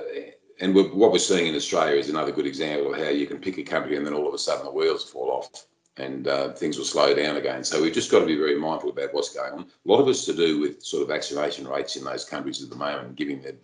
and 0.60 0.76
what 0.76 1.12
we're 1.12 1.19
seeing 1.19 1.48
in 1.48 1.56
Australia 1.56 1.98
is 1.98 2.10
another 2.10 2.32
good 2.32 2.45
example 2.45 2.93
of 2.93 3.00
how 3.00 3.10
you 3.10 3.26
can 3.26 3.38
pick 3.38 3.58
a 3.58 3.63
country 3.63 3.95
and 3.95 4.06
then 4.06 4.13
all 4.13 4.28
of 4.28 4.34
a 4.34 4.38
sudden 4.38 4.65
the 4.65 4.72
wheels 4.72 5.10
fall 5.10 5.32
off 5.32 5.67
and 5.95 6.28
uh, 6.28 6.54
things 6.54 6.78
will 6.78 6.86
slow 6.86 7.13
down 7.13 7.38
again. 7.38 7.63
So 7.63 7.82
we've 7.82 7.93
just 7.93 8.12
got 8.12 8.19
to 8.19 8.26
be 8.26 8.38
very 8.38 8.58
mindful 8.58 8.89
about 8.89 9.13
what's 9.13 9.34
going 9.34 9.54
on. 9.54 9.60
A 9.62 9.65
lot 9.86 10.00
of 10.00 10.08
it's 10.08 10.26
to 10.26 10.34
do 10.34 10.60
with 10.60 10.84
sort 10.84 11.04
of 11.04 11.10
vaccination 11.10 11.67
rates 11.67 11.95
in 11.95 12.04
those 12.04 12.26
countries 12.26 12.62
at 12.62 12.69
the 12.69 12.76
moment, 12.76 13.15
giving 13.15 13.41
the 13.41 13.56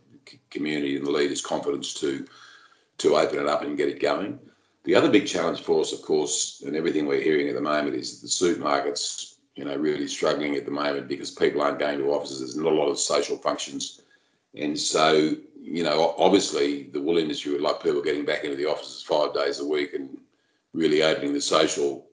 community 0.49 0.95
and 0.95 1.05
the 1.05 1.11
leaders 1.11 1.41
confidence 1.41 1.93
to 1.95 2.25
to 2.97 3.17
open 3.17 3.39
it 3.39 3.47
up 3.47 3.61
and 3.61 3.75
get 3.75 3.89
it 3.89 3.99
going. 3.99 4.39
The 4.85 4.95
other 4.95 5.09
big 5.09 5.27
challenge 5.27 5.61
for 5.61 5.81
us, 5.81 5.91
of 5.91 6.01
course, 6.01 6.63
and 6.65 6.77
everything 6.77 7.05
we're 7.05 7.21
hearing 7.21 7.49
at 7.49 7.55
the 7.55 7.61
moment 7.61 7.95
is 7.95 8.21
the 8.21 8.27
supermarkets, 8.27 9.35
you 9.57 9.65
know, 9.65 9.75
really 9.75 10.07
struggling 10.07 10.55
at 10.55 10.63
the 10.63 10.71
moment 10.71 11.09
because 11.09 11.31
people 11.31 11.61
aren't 11.61 11.79
going 11.79 11.99
to 11.99 12.13
offices. 12.13 12.39
There's 12.39 12.55
not 12.55 12.71
a 12.71 12.75
lot 12.75 12.87
of 12.87 12.97
social 12.97 13.37
functions 13.37 14.01
And 14.57 14.79
so, 14.79 15.35
you 15.61 15.83
know, 15.83 16.15
obviously 16.17 16.83
the 16.83 17.01
wool 17.01 17.17
industry 17.17 17.51
would 17.51 17.61
like 17.61 17.83
people 17.83 18.01
getting 18.01 18.25
back 18.25 18.43
into 18.43 18.55
the 18.55 18.69
offices 18.69 19.03
five 19.03 19.33
days 19.33 19.59
a 19.59 19.65
week 19.65 19.93
and 19.93 20.17
really 20.73 21.03
opening 21.03 21.33
the 21.33 21.41
social 21.41 22.07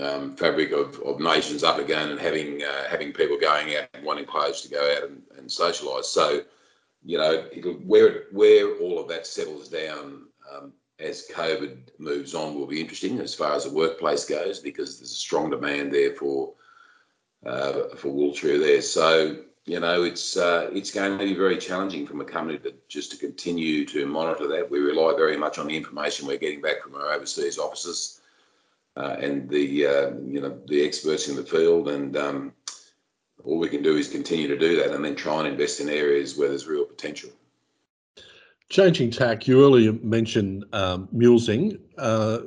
um, 0.00 0.36
fabric 0.36 0.72
of, 0.72 1.00
of 1.00 1.18
nations 1.18 1.64
up 1.64 1.78
again 1.78 2.10
and 2.10 2.20
having 2.20 2.62
uh, 2.62 2.84
having 2.88 3.12
people 3.12 3.38
going 3.38 3.74
out 3.76 3.88
and 3.94 4.04
wanting 4.04 4.26
players 4.26 4.60
to 4.60 4.68
go 4.68 4.96
out 4.96 5.08
and, 5.08 5.22
and 5.38 5.48
socialise. 5.48 6.04
So, 6.04 6.42
you 7.04 7.16
know, 7.16 7.46
where 7.86 8.24
where 8.32 8.76
all 8.78 8.98
of 8.98 9.08
that 9.08 9.26
settles 9.26 9.68
down 9.68 10.26
um, 10.52 10.72
as 11.00 11.26
COVID 11.32 11.88
moves 11.98 12.34
on 12.34 12.54
will 12.54 12.66
be 12.66 12.80
interesting 12.80 13.18
as 13.20 13.34
far 13.34 13.54
as 13.54 13.64
the 13.64 13.72
workplace 13.72 14.24
goes 14.24 14.58
because 14.58 14.98
there's 14.98 15.12
a 15.12 15.14
strong 15.14 15.48
demand 15.48 15.92
there 15.92 16.14
for 16.14 16.52
uh, 17.46 17.94
for 17.96 18.08
wool 18.08 18.34
through 18.34 18.58
there. 18.58 18.82
So 18.82 19.44
you 19.68 19.80
know, 19.80 20.02
it's 20.02 20.38
uh, 20.38 20.70
it's 20.72 20.90
going 20.90 21.18
to 21.18 21.24
be 21.24 21.34
very 21.34 21.58
challenging 21.58 22.06
from 22.06 22.22
a 22.22 22.24
company 22.24 22.58
to 22.60 22.72
just 22.88 23.10
to 23.10 23.18
continue 23.18 23.84
to 23.84 24.06
monitor 24.06 24.48
that. 24.48 24.70
We 24.70 24.78
rely 24.78 25.14
very 25.14 25.36
much 25.36 25.58
on 25.58 25.66
the 25.66 25.76
information 25.76 26.26
we're 26.26 26.38
getting 26.38 26.62
back 26.62 26.82
from 26.82 26.94
our 26.94 27.12
overseas 27.12 27.58
offices 27.58 28.22
uh, 28.96 29.16
and 29.20 29.48
the 29.48 29.86
uh, 29.86 30.10
you 30.26 30.40
know 30.40 30.58
the 30.68 30.82
experts 30.84 31.28
in 31.28 31.36
the 31.36 31.44
field, 31.44 31.90
and 31.90 32.16
um, 32.16 32.52
all 33.44 33.58
we 33.58 33.68
can 33.68 33.82
do 33.82 33.96
is 33.96 34.08
continue 34.08 34.48
to 34.48 34.58
do 34.58 34.76
that, 34.76 34.92
and 34.92 35.04
then 35.04 35.14
try 35.14 35.38
and 35.40 35.48
invest 35.48 35.80
in 35.80 35.90
areas 35.90 36.38
where 36.38 36.48
there's 36.48 36.66
real 36.66 36.86
potential. 36.86 37.30
Changing 38.70 39.10
tack, 39.10 39.46
you 39.46 39.62
earlier 39.62 39.92
mentioned 40.02 40.64
um, 40.72 41.08
mulesing. 41.14 41.78
Uh, 41.98 42.38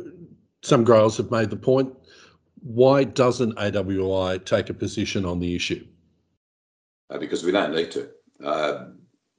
some 0.64 0.84
growers 0.84 1.18
have 1.18 1.30
made 1.30 1.52
the 1.52 1.56
point. 1.56 1.96
Why 2.64 3.04
doesn't 3.04 3.56
AWI 3.58 4.44
take 4.44 4.70
a 4.72 4.74
position 4.74 5.24
on 5.24 5.40
the 5.40 5.56
issue? 5.56 5.86
Uh, 7.12 7.18
because 7.18 7.44
we 7.44 7.52
don't 7.52 7.76
need 7.76 7.92
to. 7.92 8.10
Uh, 8.44 8.86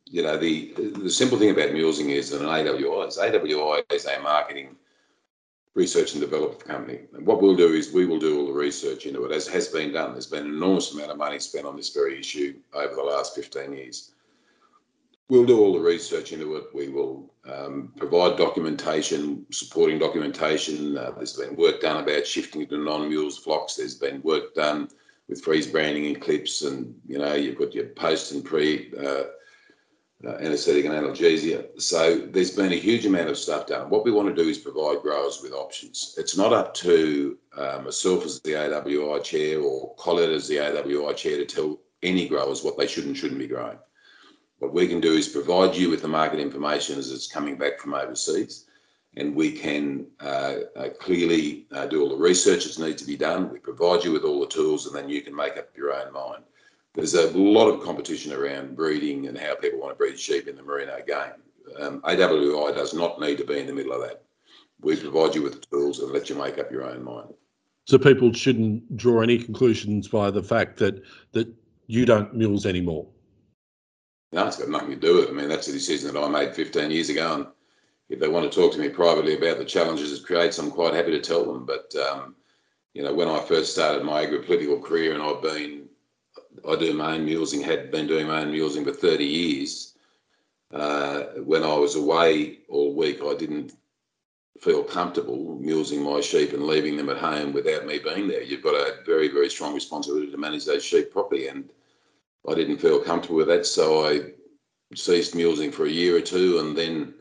you 0.05 0.23
know, 0.23 0.37
the 0.37 0.75
the 0.77 1.09
simple 1.09 1.39
thing 1.39 1.51
about 1.51 1.71
mulesing 1.71 2.11
is 2.11 2.31
that 2.31 2.43
an 2.43 2.49
AWI 2.49 3.09
is 3.09 3.17
AWI 3.17 3.83
is 3.91 4.05
a 4.05 4.21
marketing 4.21 4.77
research 5.75 6.13
and 6.13 6.21
development 6.21 6.63
company. 6.63 7.01
And 7.15 7.27
what 7.27 7.41
we'll 7.41 7.57
do 7.57 7.73
is 7.73 7.93
we 7.93 8.05
will 8.05 8.19
do 8.19 8.41
all 8.41 8.47
the 8.47 8.53
research 8.53 9.07
into 9.07 9.25
it, 9.25 9.33
as 9.33 9.49
has 9.49 9.69
been 9.69 9.93
done. 9.93 10.13
There's 10.13 10.27
been 10.27 10.45
an 10.45 10.55
enormous 10.55 10.93
amount 10.93 11.13
of 11.13 11.17
money 11.17 11.39
spent 11.39 11.65
on 11.65 11.77
this 11.77 11.95
very 11.95 12.21
issue 12.21 12.57
over 12.75 12.95
the 12.95 13.03
last 13.03 13.35
15 13.35 13.73
years. 13.73 14.13
We'll 15.31 15.47
do 15.47 15.59
all 15.61 15.73
the 15.73 15.81
research 15.81 16.35
into 16.35 16.57
it. 16.57 16.65
We 16.75 16.91
will 16.91 17.33
um, 17.51 17.95
provide 17.97 18.37
documentation, 18.37 19.47
supporting 19.51 19.99
documentation. 19.99 20.99
Uh, 20.99 21.13
there's 21.13 21.39
been 21.39 21.57
work 21.57 21.81
done 21.81 22.03
about 22.05 22.27
shifting 22.27 22.67
to 22.67 22.77
non-mules 22.77 23.39
flocks. 23.39 23.77
There's 23.77 23.95
been 23.95 24.21
work 24.21 24.55
done 24.55 24.91
with 25.33 25.43
freeze 25.43 25.67
branding 25.67 26.07
and 26.07 26.21
clips, 26.21 26.63
and 26.63 26.95
you 27.07 27.19
know 27.19 27.35
you've 27.35 27.59
got 27.59 27.75
your 27.75 27.87
post 27.87 28.33
and 28.33 28.45
pre 28.45 28.93
uh, 28.99 29.25
uh, 30.25 30.37
anaesthetic 30.41 30.85
and 30.85 30.95
analgesia. 30.95 31.81
So 31.81 32.19
there's 32.19 32.55
been 32.55 32.73
a 32.73 32.77
huge 32.77 33.07
amount 33.07 33.31
of 33.31 33.39
stuff 33.39 33.67
done. 33.67 33.89
What 33.89 34.05
we 34.05 34.13
want 34.13 34.29
to 34.29 34.43
do 34.43 34.49
is 34.49 34.59
provide 34.59 35.01
growers 35.01 35.41
with 35.43 35.53
options. 35.53 36.15
It's 36.19 36.37
not 36.37 36.53
up 36.53 36.75
to 36.75 37.39
um, 37.57 37.85
myself 37.85 38.27
as 38.27 38.41
the 38.43 38.53
AWI 38.53 39.25
chair 39.25 39.61
or 39.61 39.95
Colette 39.97 40.29
as 40.29 40.47
the 40.49 40.57
AWI 40.57 41.17
chair 41.17 41.39
to 41.39 41.47
tell 41.47 41.81
any 42.03 42.29
growers 42.29 42.63
what 42.63 42.77
they 42.77 42.87
should 42.87 43.07
and 43.07 43.17
shouldn't 43.17 43.41
be 43.41 43.49
growing. 43.49 43.79
What 44.59 44.75
we 44.75 44.87
can 44.87 45.01
do 45.01 45.15
is 45.15 45.29
provide 45.29 45.75
you 45.75 45.89
with 45.91 46.03
the 46.03 46.09
market 46.09 46.41
information 46.41 46.99
as 46.99 47.11
it's 47.11 47.27
coming 47.27 47.57
back 47.57 47.81
from 47.81 47.95
overseas, 47.95 48.67
and 49.17 49.35
we 49.35 49.53
can 49.53 50.07
uh, 50.21 50.55
uh, 50.77 50.89
clearly 51.01 51.67
uh, 51.73 51.87
do 51.87 52.03
all 52.03 52.09
the 52.09 52.17
research 52.17 52.65
that 52.65 52.83
needs 52.83 53.03
to 53.03 53.07
be 53.07 53.17
done. 53.17 53.51
We 53.51 53.59
provide 53.59 54.05
you 54.05 54.13
with 54.13 54.25
all 54.25 54.41
the 54.41 54.47
tools, 54.47 54.87
and 54.87 54.95
then 54.97 55.09
you 55.09 55.23
can 55.23 55.35
make 55.35 55.57
up 55.57 55.69
your 55.77 55.93
own 55.93 56.13
mind 56.13 56.45
there's 56.95 57.15
a 57.15 57.31
lot 57.31 57.69
of 57.69 57.83
competition 57.83 58.33
around 58.33 58.77
breeding 58.77 59.27
and 59.27 59.39
how 59.39 59.55
people 59.55 59.81
want 59.81 59.93
to 59.93 59.97
breed 59.97 60.19
sheep 60.19 60.49
in 60.49 60.57
the 60.57 60.63
merino 60.63 60.99
game. 61.07 61.41
Um, 61.79 62.01
AWI 62.03 62.75
does 62.75 62.93
not 62.93 63.21
need 63.21 63.39
to 63.39 63.45
be 63.45 63.59
in 63.59 63.67
the 63.67 63.73
middle 63.73 63.93
of 63.93 64.03
that. 64.03 64.23
We 64.81 64.97
provide 64.97 65.35
you 65.35 65.43
with 65.43 65.55
the 65.55 65.67
tools 65.67 66.01
and 66.01 66.13
let 66.13 66.29
you 66.29 66.37
make 66.37 66.59
up 66.59 66.71
your 66.71 66.85
own 66.85 67.03
mind. 67.03 67.33
So 67.87 67.99
people 67.99 68.33
shouldn't 68.33 68.97
draw 68.97 69.23
any 69.23 69.39
conclusions 69.39 70.09
by 70.09 70.31
the 70.31 70.43
fact 70.43 70.77
that 70.79 71.03
that 71.33 71.53
you 71.87 72.05
don't 72.05 72.35
mules 72.35 72.67
anymore. 72.67 73.07
No, 74.33 74.47
it's 74.47 74.57
got 74.57 74.69
nothing 74.69 74.91
to 74.91 74.97
do 74.97 75.17
with 75.17 75.25
it. 75.25 75.31
I 75.31 75.33
mean, 75.33 75.49
that's 75.49 75.69
a 75.69 75.73
decision 75.73 76.13
that 76.13 76.21
I 76.21 76.29
made 76.29 76.55
15 76.55 76.91
years 76.91 77.11
ago. 77.11 77.35
And 77.35 77.47
if 78.13 78.21
they 78.21 78.29
want 78.29 78.51
to 78.51 78.61
talk 78.61 78.73
to 78.73 78.79
me 78.79 78.91
privately 78.91 79.37
about 79.37 79.57
the 79.57 79.65
challenges 79.65 80.13
it 80.13 80.27
creates, 80.27 80.59
I'm 80.59 80.71
quite 80.71 80.93
happy 80.93 81.13
to 81.13 81.21
tell 81.21 81.45
them. 81.45 81.65
But, 81.65 81.95
um, 81.97 82.37
you 82.93 83.03
know, 83.03 83.15
when 83.15 83.27
I 83.27 83.41
first 83.41 83.73
started 83.73 84.05
my 84.05 84.23
agri-political 84.23 84.81
career 84.81 85.15
and 85.15 85.23
I've 85.23 85.41
been 85.41 85.89
I 86.69 86.77
do 86.77 86.93
my 86.93 87.15
own 87.15 87.27
mulesing, 87.27 87.63
had 87.63 87.91
been 87.91 88.07
doing 88.07 88.27
my 88.27 88.43
own 88.43 88.53
mulesing 88.53 88.85
for 88.85 88.93
30 88.93 89.25
years. 89.25 89.95
Uh, 90.71 91.23
when 91.45 91.63
I 91.63 91.75
was 91.75 91.97
away 91.97 92.59
all 92.69 92.95
week, 92.95 93.21
I 93.23 93.35
didn't 93.35 93.73
feel 94.61 94.85
comfortable 94.85 95.59
mulesing 95.61 96.03
my 96.03 96.21
sheep 96.21 96.53
and 96.53 96.67
leaving 96.67 96.97
them 96.97 97.09
at 97.09 97.19
home 97.19 97.53
without 97.53 97.87
me 97.87 97.99
being 97.99 98.29
there. 98.29 98.43
You've 98.43 98.63
got 98.63 98.75
a 98.75 99.03
very, 99.05 99.29
very 99.29 99.49
strong 99.49 99.75
responsibility 99.75 100.31
to 100.31 100.37
manage 100.37 100.67
those 100.67 100.85
sheep 100.85 101.11
properly. 101.11 101.49
And 101.49 101.71
I 102.49 102.55
didn't 102.55 102.79
feel 102.79 103.01
comfortable 103.01 103.37
with 103.37 103.49
that. 103.49 103.67
So 103.67 104.07
I 104.07 104.33
ceased 104.95 105.35
mulesing 105.35 105.73
for 105.73 105.87
a 105.87 105.91
year 105.91 106.17
or 106.17 106.21
two. 106.21 106.59
And 106.61 106.77
then 106.77 107.15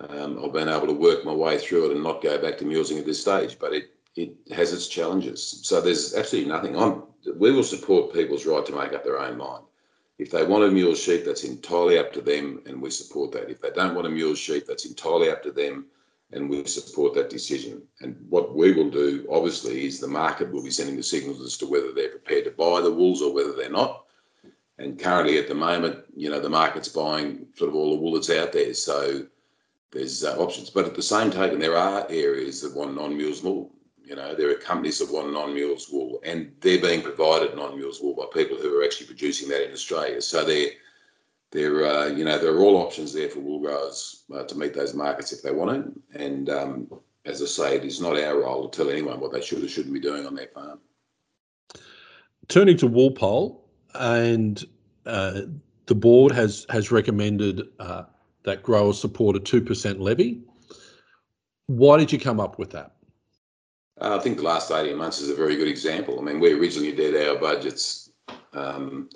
um, 0.00 0.44
I've 0.44 0.52
been 0.52 0.68
able 0.68 0.86
to 0.86 0.92
work 0.92 1.24
my 1.24 1.32
way 1.32 1.58
through 1.58 1.86
it 1.86 1.92
and 1.92 2.02
not 2.02 2.22
go 2.22 2.40
back 2.40 2.58
to 2.58 2.64
mulesing 2.64 2.98
at 2.98 3.06
this 3.06 3.20
stage. 3.20 3.58
But 3.58 3.72
it, 3.72 3.90
it 4.14 4.34
has 4.52 4.72
its 4.72 4.88
challenges. 4.88 5.60
So 5.62 5.80
there's 5.80 6.14
absolutely 6.14 6.50
nothing. 6.50 6.76
I'm 6.76 7.02
we 7.34 7.52
will 7.52 7.64
support 7.64 8.12
people's 8.12 8.46
right 8.46 8.64
to 8.66 8.74
make 8.74 8.92
up 8.92 9.04
their 9.04 9.18
own 9.18 9.36
mind. 9.36 9.64
If 10.18 10.30
they 10.30 10.44
want 10.44 10.64
a 10.64 10.70
mule 10.70 10.94
sheep, 10.94 11.24
that's 11.24 11.44
entirely 11.44 11.98
up 11.98 12.12
to 12.14 12.20
them, 12.20 12.62
and 12.66 12.80
we 12.80 12.90
support 12.90 13.32
that. 13.32 13.50
If 13.50 13.60
they 13.60 13.70
don't 13.70 13.94
want 13.94 14.06
a 14.06 14.10
mule 14.10 14.34
sheep, 14.34 14.66
that's 14.66 14.86
entirely 14.86 15.30
up 15.30 15.42
to 15.42 15.52
them, 15.52 15.86
and 16.32 16.48
we 16.48 16.64
support 16.64 17.14
that 17.14 17.28
decision. 17.28 17.82
And 18.00 18.16
what 18.30 18.54
we 18.54 18.72
will 18.72 18.90
do, 18.90 19.26
obviously, 19.30 19.84
is 19.84 20.00
the 20.00 20.08
market 20.08 20.50
will 20.50 20.62
be 20.62 20.70
sending 20.70 20.96
the 20.96 21.02
signals 21.02 21.42
as 21.42 21.58
to 21.58 21.66
whether 21.66 21.92
they're 21.92 22.10
prepared 22.10 22.44
to 22.44 22.50
buy 22.50 22.80
the 22.80 22.92
wools 22.92 23.20
or 23.20 23.34
whether 23.34 23.52
they're 23.52 23.68
not. 23.68 24.04
And 24.78 24.98
currently, 24.98 25.38
at 25.38 25.48
the 25.48 25.54
moment, 25.54 26.04
you 26.14 26.30
know, 26.30 26.40
the 26.40 26.48
market's 26.48 26.88
buying 26.88 27.46
sort 27.54 27.68
of 27.68 27.76
all 27.76 27.90
the 27.90 28.00
wool 28.00 28.14
that's 28.14 28.30
out 28.30 28.52
there. 28.52 28.72
So 28.72 29.26
there's 29.96 30.24
uh, 30.24 30.36
options. 30.36 30.70
But 30.70 30.84
at 30.84 30.94
the 30.94 31.02
same 31.02 31.30
token, 31.30 31.58
there 31.58 31.76
are 31.76 32.06
areas 32.10 32.60
that 32.62 32.74
want 32.74 32.94
non-mules 32.94 33.42
wool. 33.42 33.72
You 34.04 34.14
know, 34.14 34.34
there 34.34 34.50
are 34.50 34.54
companies 34.54 34.98
that 34.98 35.10
want 35.10 35.32
non-mules 35.32 35.88
wool, 35.90 36.20
and 36.24 36.52
they're 36.60 36.80
being 36.80 37.02
provided 37.02 37.56
non-mules 37.56 38.00
wool 38.00 38.14
by 38.14 38.26
people 38.32 38.56
who 38.56 38.78
are 38.78 38.84
actually 38.84 39.06
producing 39.06 39.48
that 39.48 39.66
in 39.66 39.72
Australia. 39.72 40.20
So 40.20 40.44
they're, 40.44 40.70
they're 41.50 41.84
uh, 41.84 42.06
you 42.06 42.24
know, 42.24 42.38
there 42.38 42.52
are 42.52 42.60
all 42.60 42.76
options 42.76 43.12
there 43.12 43.28
for 43.28 43.40
wool 43.40 43.60
growers 43.60 44.24
uh, 44.32 44.44
to 44.44 44.56
meet 44.56 44.74
those 44.74 44.94
markets 44.94 45.32
if 45.32 45.42
they 45.42 45.50
want 45.50 45.76
it. 45.76 46.20
And 46.20 46.50
um, 46.50 46.88
as 47.24 47.42
I 47.42 47.46
say, 47.46 47.76
it 47.76 47.84
is 47.84 48.00
not 48.00 48.18
our 48.18 48.40
role 48.42 48.68
to 48.68 48.76
tell 48.76 48.90
anyone 48.90 49.18
what 49.18 49.32
they 49.32 49.42
should 49.42 49.64
or 49.64 49.68
shouldn't 49.68 49.94
be 49.94 50.00
doing 50.00 50.26
on 50.26 50.34
their 50.34 50.48
farm. 50.48 50.78
Turning 52.48 52.76
to 52.76 52.88
WoolPoll, 52.88 53.58
and 53.94 54.64
uh, 55.04 55.40
the 55.86 55.94
board 55.96 56.30
has 56.30 56.64
has 56.70 56.92
recommended 56.92 57.62
uh, 57.80 58.04
that 58.46 58.62
growers 58.62 58.98
support 58.98 59.36
a 59.36 59.40
two 59.40 59.60
percent 59.60 60.00
levy. 60.00 60.40
Why 61.66 61.98
did 61.98 62.10
you 62.10 62.18
come 62.18 62.40
up 62.40 62.58
with 62.58 62.70
that? 62.70 62.92
Uh, 64.00 64.16
I 64.16 64.22
think 64.22 64.36
the 64.36 64.44
last 64.44 64.70
18 64.70 64.96
months 64.96 65.20
is 65.20 65.30
a 65.30 65.34
very 65.34 65.56
good 65.56 65.68
example. 65.68 66.18
I 66.20 66.22
mean, 66.22 66.38
we 66.38 66.52
originally 66.52 66.92
did 66.92 67.28
our 67.28 67.38
budgets. 67.38 68.10
Um, 68.52 69.08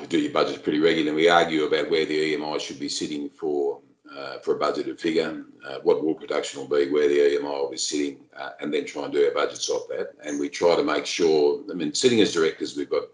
we 0.00 0.06
do 0.08 0.18
your 0.18 0.32
budgets 0.32 0.58
pretty 0.58 0.80
regularly. 0.80 1.16
We 1.16 1.28
argue 1.28 1.64
about 1.64 1.90
where 1.90 2.04
the 2.04 2.34
EMI 2.34 2.60
should 2.60 2.78
be 2.78 2.88
sitting 2.88 3.30
for 3.30 3.80
uh, 4.14 4.38
for 4.38 4.54
a 4.54 4.58
budgeted 4.58 5.00
figure, 5.00 5.44
uh, 5.66 5.78
what 5.82 6.04
wool 6.04 6.14
production 6.14 6.60
will 6.60 6.68
be, 6.68 6.88
where 6.90 7.08
the 7.08 7.18
EMI 7.18 7.42
will 7.42 7.70
be 7.70 7.76
sitting, 7.76 8.18
uh, 8.36 8.50
and 8.60 8.72
then 8.72 8.84
try 8.84 9.04
and 9.04 9.12
do 9.12 9.24
our 9.26 9.34
budgets 9.34 9.68
off 9.68 9.88
that. 9.88 10.10
And 10.22 10.38
we 10.38 10.48
try 10.48 10.76
to 10.76 10.84
make 10.84 11.04
sure. 11.04 11.62
I 11.70 11.74
mean, 11.74 11.92
sitting 11.94 12.20
as 12.20 12.32
directors, 12.32 12.76
we've 12.76 12.90
got 12.90 13.04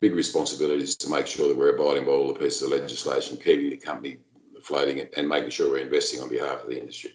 big 0.00 0.14
responsibilities 0.14 0.96
to 0.96 1.10
make 1.10 1.26
sure 1.26 1.48
that 1.48 1.56
we're 1.56 1.74
abiding 1.74 2.04
by 2.04 2.12
all 2.12 2.32
the 2.32 2.38
pieces 2.38 2.62
of 2.62 2.70
legislation, 2.70 3.36
keeping 3.36 3.70
the 3.70 3.76
company 3.76 4.18
floating, 4.62 5.06
and 5.16 5.28
making 5.28 5.50
sure 5.50 5.70
we're 5.70 5.78
investing 5.78 6.20
on 6.20 6.28
behalf 6.28 6.62
of 6.62 6.68
the 6.68 6.78
industry. 6.78 7.12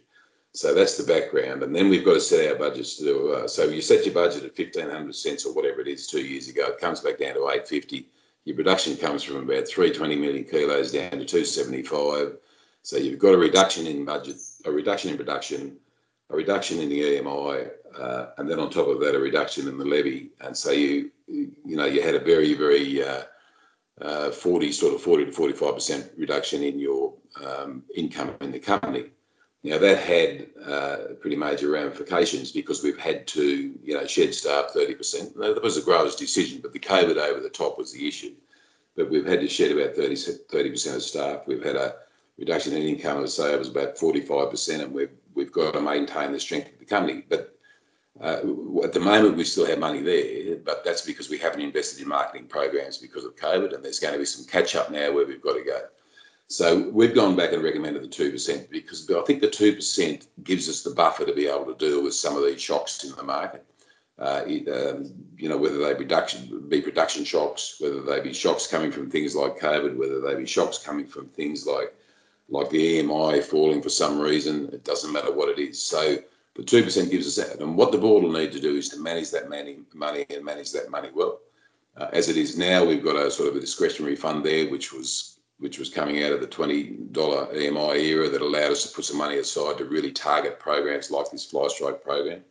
So 0.54 0.74
that's 0.74 0.98
the 0.98 1.04
background. 1.04 1.64
And 1.64 1.74
then 1.74 1.90
we've 1.90 2.04
got 2.04 2.16
to 2.16 2.22
set 2.22 2.52
our 2.52 2.58
budgets 2.58 2.98
to 2.98 3.04
do. 3.04 3.32
Uh, 3.32 3.48
so 3.48 3.66
you 3.66 3.82
set 3.82 4.06
your 4.06 4.14
budget 4.14 4.44
at 4.44 4.58
1500 4.58 5.16
cents 5.16 5.46
or 5.46 5.54
whatever 5.54 5.80
it 5.82 5.88
is 5.88 6.08
two 6.08 6.26
years 6.26 6.50
ago. 6.50 6.68
It 6.68 6.80
comes 6.80 7.00
back 7.00 7.20
down 7.20 7.36
to 7.36 7.42
850. 7.42 8.08
Your 8.44 8.56
production 8.56 8.98
comes 8.98 9.24
from 9.24 9.38
about 9.38 9.68
320 9.68 10.16
million 10.16 10.44
kilos 10.44 10.92
down 10.92 11.12
to 11.12 11.26
275. 11.26 12.38
So 12.84 12.98
you've 12.98 13.20
got 13.20 13.36
a 13.36 13.38
reduction 13.38 13.88
in 13.88 14.04
budget, 14.04 14.38
a 14.66 14.72
reduction 14.72 15.12
in 15.12 15.18
production, 15.18 15.78
a 16.32 16.36
reduction 16.36 16.80
in 16.80 16.90
the 16.90 17.02
EMI, 17.02 17.70
uh, 17.98 18.26
and 18.38 18.50
then 18.50 18.60
on 18.60 18.70
top 18.70 18.88
of 18.88 19.00
that, 19.02 19.16
a 19.16 19.20
reduction 19.20 19.68
in 19.68 19.78
the 19.78 19.86
levy. 19.86 20.30
And 20.40 20.56
so 20.56 20.72
you, 20.72 21.12
you 21.28 21.52
know, 21.66 21.86
you 21.86 22.02
had 22.02 22.16
a 22.16 22.20
very, 22.20 22.54
very 22.54 23.04
uh, 23.04 23.24
uh, 24.02 24.32
40, 24.32 24.72
sort 24.72 24.94
of 24.94 25.02
40 25.02 25.26
to 25.26 25.32
45% 25.32 26.10
reduction 26.18 26.64
in 26.64 26.80
your 26.80 27.14
um, 27.46 27.84
income 27.96 28.36
in 28.42 28.52
the 28.52 28.60
company 28.60 29.12
Now 29.64 29.78
that 29.78 30.00
had 30.00 30.48
uh, 30.66 30.98
pretty 31.20 31.36
major 31.36 31.70
ramifications 31.70 32.52
because 32.52 32.84
we've 32.84 32.98
had 32.98 33.28
to, 33.28 33.78
you 33.84 33.94
know, 33.94 34.08
shed 34.08 34.34
staff 34.34 34.72
30%. 34.76 35.36
That 35.36 35.62
was 35.62 35.78
a 35.78 35.82
grower's 35.82 36.16
decision, 36.16 36.60
but 36.62 36.74
the 36.74 36.80
COVID 36.80 37.18
over 37.18 37.40
the 37.40 37.50
top 37.50 37.78
was 37.78 37.94
the 37.94 38.08
issue. 38.08 38.34
but 38.96 39.10
we've 39.10 39.26
had 39.26 39.42
to 39.42 39.48
shed 39.48 39.72
about 39.72 39.96
30 39.96 40.70
percent 40.72 40.96
of 40.96 41.04
staff. 41.04 41.42
We've 41.46 41.64
had 41.64 41.76
a 41.76 41.96
reduction 42.38 42.74
in 42.74 42.82
income, 42.84 43.18
I 43.18 43.22
would 43.22 43.30
say, 43.30 43.54
it 43.54 43.60
was 43.60 43.70
about 43.70 43.96
45%, 43.96 44.82
and 44.84 44.94
we've, 44.94 45.12
we've 45.34 45.52
got 45.52 45.74
to 45.74 45.82
maintain 45.82 46.32
the 46.32 46.40
strength 46.40 46.74
of 46.74 46.80
the 46.80 46.86
company. 46.86 47.24
But 47.28 47.56
uh, 48.20 48.42
at 48.84 48.94
the 48.94 49.00
moment, 49.00 49.38
we 49.38 49.44
still 49.44 49.66
have 49.66 49.80
money 49.80 50.02
there, 50.02 50.58
but 50.58 50.84
that's 50.84 51.02
because 51.02 51.30
we 51.30 51.38
haven't 51.38 51.62
invested 51.62 52.02
in 52.02 52.08
marketing 52.08 52.48
programs 52.48 52.98
because 52.98 53.26
of 53.26 53.36
COVID, 53.36 53.74
and 53.74 53.84
there's 53.84 54.00
going 54.00 54.14
to 54.14 54.20
be 54.20 54.26
some 54.26 54.46
catch 54.46 54.76
up 54.76 54.92
now 54.92 55.12
where 55.12 55.26
we've 55.26 55.42
got 55.42 55.54
to 55.54 55.64
go. 55.64 55.82
So 56.48 56.90
we've 56.90 57.16
gone 57.16 57.38
back 57.38 57.54
and 57.54 57.64
recommended 57.64 58.04
the 58.04 58.10
2% 58.10 58.70
because 58.70 59.10
I 59.10 59.22
think 59.22 59.40
the 59.40 59.48
2% 59.48 60.28
gives 60.44 60.68
us 60.68 60.84
the 60.84 60.90
buffer 60.90 61.26
to 61.26 61.34
be 61.34 61.48
able 61.48 61.74
to 61.74 61.76
deal 61.76 62.04
with 62.04 62.14
some 62.14 62.36
of 62.36 62.44
these 62.44 62.62
shocks 62.62 63.06
in 63.06 63.16
the 63.16 63.24
market. 63.24 63.66
Uh, 64.20 64.44
um, 64.46 65.14
you 65.38 65.48
know, 65.48 65.58
whether 65.58 65.78
they 65.78 65.96
production, 65.96 66.68
be 66.68 66.82
production 66.82 67.24
shocks, 67.24 67.78
whether 67.80 68.02
they 68.02 68.20
be 68.20 68.34
shocks 68.34 68.68
coming 68.68 68.92
from 68.92 69.10
things 69.10 69.34
like 69.34 69.60
COVID, 69.60 69.96
whether 69.96 70.20
they 70.20 70.36
be 70.36 70.46
shocks 70.46 70.78
coming 70.78 71.08
from 71.08 71.28
things 71.30 71.66
like 71.66 71.96
like 72.52 72.70
the 72.70 73.00
EMI 73.00 73.44
falling 73.44 73.82
for 73.82 73.90
some 73.90 74.20
reason. 74.20 74.70
It 74.74 74.84
doesn't 74.84 75.12
matter 75.12 75.32
what 75.32 75.50
it 75.50 75.58
is. 75.58 75.82
So 75.82 76.18
the 76.56 76.64
two 76.64 76.84
percent 76.84 77.10
gives 77.10 77.26
us 77.26 77.48
that, 77.48 77.60
and 77.60 77.76
what 77.76 77.92
the 77.92 77.98
board 77.98 78.24
will 78.24 78.32
need 78.32 78.52
to 78.52 78.60
do 78.60 78.76
is 78.76 78.90
to 78.90 79.00
manage 79.00 79.32
that 79.32 79.50
money, 79.50 79.80
money 79.94 80.26
and 80.30 80.46
manage 80.46 80.72
that 80.74 80.92
money 80.92 81.10
well. 81.14 81.40
Uh, 81.98 82.08
as 82.14 82.30
it 82.30 82.38
is 82.38 82.58
now, 82.58 82.86
we've 82.86 83.04
got 83.04 83.16
a 83.16 83.32
sort 83.32 83.50
of 83.50 83.56
a 83.56 83.60
discretionary 83.60 84.16
fund 84.16 84.46
there, 84.46 84.70
which 84.70 84.94
was 84.94 85.40
which 85.60 85.78
was 85.78 85.90
coming 85.90 86.24
out 86.24 86.34
of 86.34 86.42
the 86.42 86.48
twenty 86.48 86.98
dollar 87.12 87.48
EMI 87.54 87.98
era 88.00 88.30
that 88.30 88.42
allowed 88.42 88.72
us 88.72 88.84
to 88.84 88.96
put 88.96 89.06
some 89.06 89.18
money 89.18 89.38
aside 89.38 89.78
to 89.78 89.86
really 89.86 90.12
target 90.12 90.60
programs 90.60 91.10
like 91.10 91.32
this 91.32 91.46
fly 91.46 91.68
strike 91.70 92.04
program. 92.04 92.44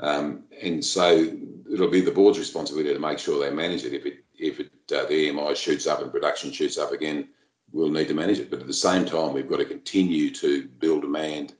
Um, 0.00 0.44
and 0.60 0.84
so 0.84 1.32
it'll 1.72 1.90
be 1.90 2.00
the 2.00 2.10
board's 2.10 2.38
responsibility 2.38 2.92
to 2.92 2.98
make 2.98 3.20
sure 3.20 3.38
they 3.38 3.54
manage 3.54 3.84
it. 3.84 3.94
If 3.94 4.04
it 4.04 4.24
if 4.36 4.58
it 4.58 4.70
uh, 4.92 5.06
the 5.06 5.28
EMI 5.28 5.54
shoots 5.54 5.86
up 5.86 6.02
and 6.02 6.10
production 6.10 6.50
shoots 6.50 6.76
up 6.76 6.90
again, 6.90 7.28
we'll 7.72 7.90
need 7.90 8.08
to 8.08 8.14
manage 8.14 8.38
it. 8.38 8.50
But 8.50 8.60
at 8.60 8.66
the 8.66 8.72
same 8.72 9.04
time, 9.04 9.32
we've 9.32 9.48
got 9.48 9.58
to 9.58 9.64
continue 9.64 10.30
to 10.34 10.68
build 10.78 11.02
demand 11.02 11.54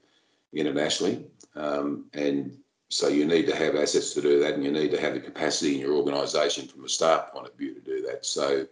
internationally. 0.53 1.25
Um, 1.57 2.07
and 2.13 2.57
so 2.89 3.09
you 3.09 3.25
need 3.25 3.47
to 3.47 3.57
have 3.57 3.75
assets 3.75 4.13
to 4.15 4.21
do 4.21 4.39
that, 4.41 4.55
and 4.55 4.65
you 4.65 4.71
need 4.71 4.91
to 4.91 5.01
have 5.01 5.15
the 5.15 5.21
capacity 5.21 5.75
in 5.75 5.81
your 5.81 5.95
organisation 5.95 6.69
from 6.69 6.85
a 6.85 6.89
staff 6.89 7.33
point 7.33 7.49
of 7.49 7.57
view 7.57 7.75
to 7.75 7.81
do 7.81 8.03
that. 8.03 8.27
So 8.27 8.67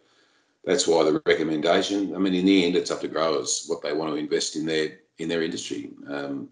that's 0.65 0.87
why 0.87 1.05
the 1.05 1.23
recommendation. 1.25 2.15
I 2.15 2.19
mean, 2.19 2.35
in 2.35 2.45
the 2.45 2.65
end, 2.65 2.77
it's 2.77 2.91
up 2.91 3.01
to 3.01 3.09
growers 3.09 3.65
what 3.67 3.83
they 3.83 3.95
want 3.95 4.13
to 4.13 4.17
invest 4.17 4.57
in 4.57 4.67
their 4.67 4.99
in 5.19 5.29
their 5.29 5.43
industry, 5.43 5.91
um, 6.09 6.49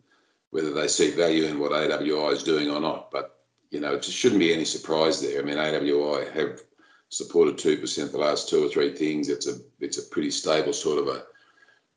whether 0.51 0.72
they 0.72 0.88
see 0.88 1.11
value 1.11 1.44
in 1.44 1.59
what 1.59 1.72
AWI 1.72 2.33
is 2.33 2.42
doing 2.42 2.70
or 2.70 2.81
not. 2.81 3.11
But 3.11 3.38
you 3.70 3.81
know, 3.81 3.94
it 3.94 4.05
shouldn't 4.05 4.40
be 4.40 4.53
any 4.53 4.64
surprise 4.64 5.20
there. 5.20 5.40
I 5.40 5.44
mean, 5.44 5.57
AWI 5.57 6.33
have 6.33 6.62
supported 7.09 7.57
2% 7.57 8.12
the 8.12 8.18
last 8.18 8.49
two 8.49 8.64
or 8.64 8.68
three 8.68 8.94
things. 8.94 9.29
It's 9.29 9.47
a 9.47 9.57
it's 9.81 9.99
a 9.99 10.03
pretty 10.03 10.31
stable 10.31 10.73
sort 10.73 10.99
of 10.99 11.09
a 11.09 11.25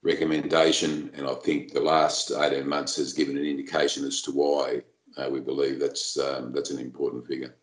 recommendation, 0.04 1.12
and 1.14 1.28
I 1.28 1.34
think 1.36 1.74
the 1.74 1.82
last 1.82 2.32
18 2.32 2.68
months 2.68 2.96
has 2.98 3.14
given 3.14 3.38
an 3.38 3.46
indication 3.46 4.06
as 4.06 4.22
to 4.24 4.32
why 4.32 4.82
uh, 5.18 5.30
we 5.30 5.40
believe 5.40 5.80
that's 5.80 6.18
um, 6.18 6.54
that's 6.54 6.72
an 6.72 6.80
important 6.80 7.28
figure. 7.28 7.56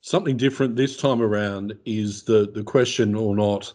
Something 0.00 0.36
different 0.36 0.76
this 0.76 0.96
time 0.96 1.20
around 1.20 1.76
is 1.84 2.22
the 2.22 2.50
the 2.54 2.62
question 2.62 3.14
or 3.14 3.34
not, 3.34 3.72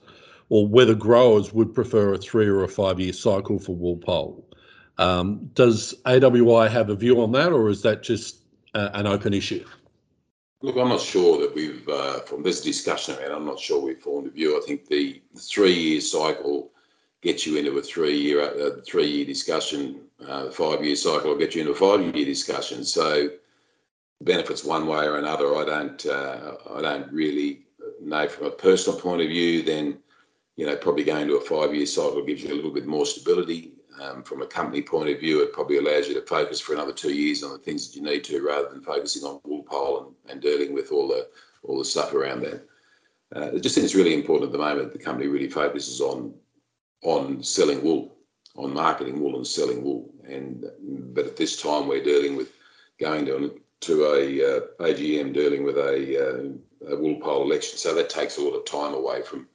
or 0.49 0.67
whether 0.67 0.95
growers 0.95 1.53
would 1.53 1.73
prefer 1.73 2.13
a 2.13 2.17
three 2.17 2.47
or 2.47 2.63
a 2.63 2.69
five 2.69 2.99
year 2.99 3.13
cycle 3.13 3.59
for 3.59 3.75
WoolPoll. 3.75 4.43
Um, 4.97 5.49
does 5.53 5.95
AWI 6.05 6.69
have 6.69 6.89
a 6.89 6.95
view 6.95 7.21
on 7.21 7.31
that, 7.33 7.51
or 7.51 7.69
is 7.69 7.81
that 7.81 8.03
just 8.03 8.37
uh, 8.73 8.89
an 8.93 9.07
open 9.07 9.33
issue? 9.33 9.65
Look, 10.63 10.77
I'm 10.77 10.89
not 10.89 11.01
sure 11.01 11.39
that 11.41 11.55
we've, 11.55 11.87
uh, 11.89 12.19
from 12.19 12.43
this 12.43 12.61
discussion, 12.61 13.15
I 13.15 13.23
mean, 13.23 13.31
I'm 13.31 13.45
not 13.45 13.59
sure 13.59 13.81
we've 13.81 13.97
formed 13.97 14.27
a 14.27 14.29
view. 14.29 14.57
I 14.57 14.65
think 14.65 14.85
the 14.87 15.19
three-year 15.35 15.99
cycle 16.01 16.69
gets 17.21 17.47
you 17.47 17.57
into 17.57 17.77
a 17.79 17.81
three-year 17.81 18.41
uh, 18.41 18.81
three-year 18.85 19.25
discussion. 19.25 20.01
Uh, 20.23 20.45
the 20.45 20.51
five-year 20.51 20.95
cycle 20.95 21.31
will 21.31 21.37
get 21.37 21.55
you 21.55 21.61
into 21.61 21.73
a 21.73 21.75
five-year 21.75 22.25
discussion. 22.25 22.83
So 22.83 23.29
benefits 24.21 24.63
one 24.63 24.85
way 24.85 25.05
or 25.05 25.17
another. 25.17 25.55
I 25.55 25.65
don't, 25.65 26.05
uh, 26.05 26.53
I 26.75 26.81
don't 26.81 27.11
really 27.11 27.61
know 27.99 28.27
from 28.27 28.45
a 28.45 28.51
personal 28.51 28.99
point 28.99 29.23
of 29.23 29.29
view. 29.29 29.63
Then, 29.63 29.97
you 30.57 30.67
know, 30.67 30.75
probably 30.75 31.03
going 31.03 31.27
to 31.27 31.37
a 31.37 31.41
five-year 31.41 31.87
cycle 31.87 32.23
gives 32.23 32.43
you 32.43 32.53
a 32.53 32.55
little 32.55 32.71
bit 32.71 32.85
more 32.85 33.07
stability. 33.07 33.73
Um, 33.99 34.23
from 34.23 34.41
a 34.41 34.47
company 34.47 34.81
point 34.81 35.09
of 35.09 35.19
view, 35.19 35.41
it 35.41 35.53
probably 35.53 35.77
allows 35.77 36.07
you 36.07 36.13
to 36.13 36.21
focus 36.21 36.59
for 36.59 36.73
another 36.73 36.93
two 36.93 37.13
years 37.13 37.43
on 37.43 37.51
the 37.51 37.57
things 37.57 37.87
that 37.87 37.95
you 37.95 38.03
need 38.03 38.23
to, 38.25 38.41
rather 38.41 38.69
than 38.69 38.81
focusing 38.81 39.23
on 39.23 39.41
WoolPoll 39.41 40.05
and, 40.05 40.15
and 40.29 40.41
dealing 40.41 40.73
with 40.73 40.91
all 40.91 41.07
the 41.07 41.27
all 41.63 41.77
the 41.77 41.85
stuff 41.85 42.13
around 42.13 42.41
that. 42.41 42.67
Uh, 43.35 43.51
I 43.55 43.59
just 43.59 43.77
it's 43.77 43.95
really 43.95 44.13
important 44.13 44.49
at 44.49 44.51
the 44.51 44.57
moment. 44.57 44.93
The 44.93 44.99
company 44.99 45.27
really 45.27 45.49
focuses 45.49 46.01
on 46.01 46.33
on 47.03 47.43
selling 47.43 47.83
wool, 47.83 48.15
on 48.55 48.73
marketing 48.73 49.19
wool 49.19 49.35
and 49.35 49.45
selling 49.45 49.83
wool. 49.83 50.09
And 50.27 50.65
but 51.13 51.25
at 51.25 51.37
this 51.37 51.61
time, 51.61 51.87
we're 51.87 52.03
dealing 52.03 52.35
with 52.35 52.49
going 52.99 53.25
to 53.25 53.59
to 53.81 54.05
a 54.05 54.57
uh, 54.57 54.61
AGM, 54.79 55.33
dealing 55.33 55.63
with 55.63 55.77
a, 55.77 56.17
uh, 56.17 56.93
a 56.93 56.95
WoolPoll 56.95 57.45
election. 57.45 57.77
So 57.77 57.95
that 57.95 58.09
takes 58.09 58.37
a 58.37 58.41
lot 58.41 58.53
of 58.53 58.65
time 58.65 58.93
away 58.93 59.21
from 59.21 59.47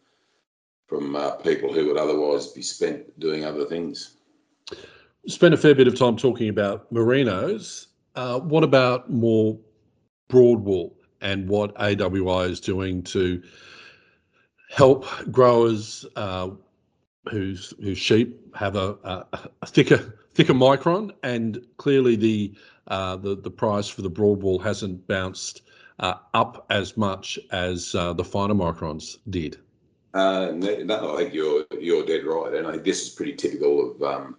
from 0.88 1.16
uh, 1.16 1.32
people 1.36 1.72
who 1.72 1.86
would 1.86 1.96
otherwise 1.96 2.48
be 2.48 2.62
spent 2.62 3.18
doing 3.18 3.44
other 3.44 3.64
things 3.64 4.15
spent 5.26 5.54
a 5.54 5.56
fair 5.56 5.74
bit 5.74 5.88
of 5.88 5.94
time 5.94 6.16
talking 6.16 6.48
about 6.48 6.92
merinos. 6.92 7.86
Uh, 8.14 8.40
what 8.40 8.64
about 8.64 9.10
more 9.10 9.58
broad 10.28 10.60
wool 10.60 10.96
and 11.20 11.48
what 11.48 11.74
AWI 11.76 12.50
is 12.50 12.60
doing 12.60 13.02
to 13.02 13.42
help 14.70 15.06
growers 15.30 16.06
uh, 16.16 16.50
whose 17.28 17.74
whose 17.80 17.98
sheep 17.98 18.54
have 18.54 18.76
a, 18.76 18.96
a, 19.04 19.26
a, 19.62 19.66
thicker 19.66 20.18
thicker 20.34 20.54
micron, 20.54 21.10
and 21.22 21.64
clearly 21.76 22.16
the 22.16 22.54
uh, 22.88 23.16
the 23.16 23.36
the 23.36 23.50
price 23.50 23.88
for 23.88 24.02
the 24.02 24.10
broad 24.10 24.42
wool 24.42 24.58
hasn't 24.58 25.06
bounced 25.06 25.62
uh, 26.00 26.14
up 26.34 26.66
as 26.70 26.96
much 26.96 27.38
as 27.50 27.94
uh, 27.94 28.12
the 28.12 28.24
finer 28.24 28.54
microns 28.54 29.16
did. 29.30 29.58
Uh, 30.14 30.52
no, 30.54 31.14
I 31.14 31.22
think 31.22 31.34
you're 31.34 31.64
you're 31.78 32.06
dead 32.06 32.24
right, 32.24 32.54
and 32.54 32.66
I 32.66 32.72
think 32.72 32.84
this 32.84 33.02
is 33.02 33.10
pretty 33.10 33.34
typical 33.34 33.92
of 33.92 34.02
um, 34.02 34.36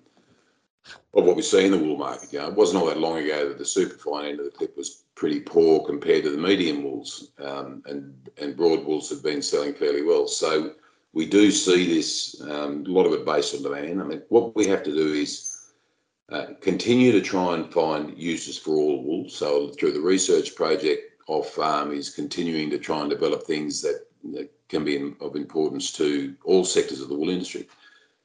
of 1.13 1.26
what 1.26 1.36
we 1.36 1.41
see 1.41 1.65
in 1.65 1.71
the 1.71 1.78
wool 1.78 1.97
market. 1.97 2.32
You 2.32 2.39
know, 2.39 2.47
it 2.47 2.56
wasn't 2.56 2.82
all 2.82 2.88
that 2.88 3.00
long 3.00 3.17
ago 3.17 3.50
that 3.50 3.58
the 3.58 3.65
superfine 3.65 4.26
end 4.26 4.39
of 4.39 4.45
the 4.45 4.52
clip 4.52 4.78
was 4.78 5.04
pretty 5.15 5.39
poor 5.39 5.86
compared 5.86 6.23
to 6.23 6.30
the 6.30 6.38
medium 6.38 6.84
wools, 6.84 7.32
um, 7.39 7.84
and 7.86 8.30
and 8.38 8.56
broad 8.56 8.86
wools 8.86 9.10
have 9.10 9.23
been 9.23 9.41
selling 9.41 9.73
fairly 9.73 10.04
well. 10.04 10.28
So 10.28 10.73
we 11.13 11.26
do 11.26 11.50
see 11.52 11.88
this 11.88 12.41
um, 12.41 12.86
a 12.86 12.89
lot 12.89 13.06
of 13.06 13.13
it 13.13 13.26
based 13.26 13.56
on 13.56 13.63
demand. 13.63 14.02
I 14.02 14.06
mean, 14.06 14.21
what 14.30 14.56
we 14.56 14.67
have 14.67 14.84
to 14.84 14.91
do 14.91 15.13
is 15.13 15.71
uh, 16.32 16.47
continue 16.62 17.12
to 17.13 17.21
try 17.21 17.56
and 17.56 17.71
find 17.73 18.17
uses 18.17 18.58
for 18.58 18.76
all 18.76 19.04
wool. 19.04 19.30
So 19.30 19.69
through 19.69 19.93
the 19.93 20.02
research 20.02 20.56
project 20.56 21.21
off 21.28 21.50
farm 21.50 21.91
is 21.91 22.10
continuing 22.10 22.69
to 22.69 22.78
try 22.78 23.02
and 23.02 23.10
develop 23.10 23.43
things 23.43 23.82
that, 23.82 24.06
that 24.34 24.50
can 24.69 24.84
be 24.84 25.13
of 25.21 25.36
importance 25.36 25.91
to 25.93 26.36
all 26.43 26.65
sectors 26.65 27.02
of 27.02 27.10
the 27.10 27.15
wool 27.15 27.30
industry 27.30 27.67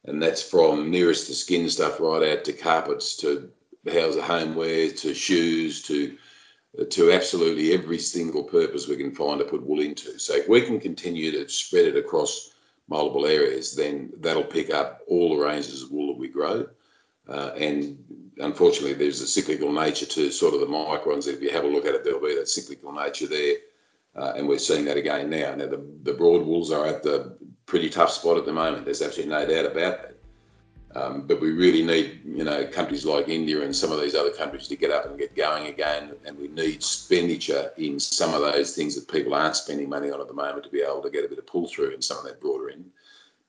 and 0.05 0.21
that's 0.21 0.41
from 0.41 0.91
nearest 0.91 1.27
to 1.27 1.33
skin 1.33 1.69
stuff 1.69 1.99
right 1.99 2.31
out 2.31 2.43
to 2.43 2.53
carpets 2.53 3.15
to 3.17 3.49
house 3.91 4.15
of 4.15 4.23
homeware 4.23 4.89
to 4.91 5.13
shoes 5.13 5.81
to 5.83 6.17
to 6.89 7.11
absolutely 7.11 7.73
every 7.73 7.99
single 7.99 8.43
purpose 8.43 8.87
we 8.87 8.97
can 8.97 9.13
find 9.13 9.39
to 9.39 9.45
put 9.45 9.63
wool 9.63 9.79
into. 9.79 10.17
So 10.17 10.35
if 10.35 10.49
we 10.49 10.61
can 10.61 10.79
continue 10.79 11.31
to 11.31 11.47
spread 11.47 11.85
it 11.85 11.95
across 11.95 12.53
multiple 12.87 13.27
areas, 13.27 13.75
then 13.75 14.11
that'll 14.19 14.43
pick 14.43 14.73
up 14.73 15.01
all 15.07 15.37
the 15.37 15.43
ranges 15.43 15.83
of 15.83 15.91
wool 15.91 16.07
that 16.07 16.19
we 16.19 16.29
grow. 16.29 16.67
Uh, 17.29 17.51
and 17.55 18.03
unfortunately, 18.39 18.93
there's 18.93 19.21
a 19.21 19.27
cyclical 19.27 19.71
nature 19.71 20.07
to 20.07 20.31
sort 20.31 20.55
of 20.55 20.61
the 20.61 20.65
microns. 20.65 21.27
If 21.27 21.43
you 21.43 21.51
have 21.51 21.63
a 21.63 21.67
look 21.67 21.85
at 21.85 21.93
it, 21.93 22.03
there'll 22.03 22.19
be 22.19 22.35
that 22.35 22.49
cyclical 22.49 22.91
nature 22.91 23.27
there. 23.27 23.55
Uh, 24.15 24.33
and 24.35 24.47
we're 24.47 24.57
seeing 24.57 24.85
that 24.85 24.97
again 24.97 25.29
now. 25.29 25.55
Now, 25.55 25.67
the, 25.67 25.85
the 26.01 26.13
broad 26.13 26.45
wools 26.45 26.71
are 26.71 26.85
at 26.85 27.03
the 27.03 27.37
pretty 27.65 27.89
tough 27.89 28.11
spot 28.11 28.37
at 28.37 28.45
the 28.45 28.53
moment. 28.53 28.85
There's 28.85 29.01
absolutely 29.01 29.33
no 29.33 29.45
doubt 29.45 29.71
about 29.71 30.01
that. 30.01 30.13
Um, 30.95 31.25
but 31.25 31.41
we 31.41 31.51
really 31.51 31.81
need, 31.81 32.21
you 32.23 32.43
know, 32.43 32.67
countries 32.67 33.03
like 33.03 33.27
India 33.27 33.61
and 33.61 33.75
some 33.75 33.91
of 33.91 33.99
these 33.99 34.13
other 34.13 34.29
countries 34.29 34.67
to 34.67 34.75
get 34.75 34.91
up 34.91 35.05
and 35.05 35.17
get 35.17 35.35
going 35.35 35.67
again. 35.67 36.11
And 36.25 36.37
we 36.37 36.49
need 36.49 36.75
expenditure 36.75 37.71
in 37.77 37.99
some 37.99 38.33
of 38.33 38.41
those 38.41 38.75
things 38.75 38.93
that 38.95 39.11
people 39.11 39.33
aren't 39.33 39.55
spending 39.55 39.89
money 39.89 40.11
on 40.11 40.21
at 40.21 40.27
the 40.27 40.33
moment 40.33 40.65
to 40.65 40.69
be 40.69 40.81
able 40.81 41.01
to 41.01 41.09
get 41.09 41.25
a 41.25 41.27
bit 41.27 41.39
of 41.39 41.47
pull 41.47 41.67
through 41.67 41.91
in 41.91 42.01
some 42.01 42.17
of 42.17 42.25
that 42.25 42.39
broader 42.39 42.69
end. 42.69 42.85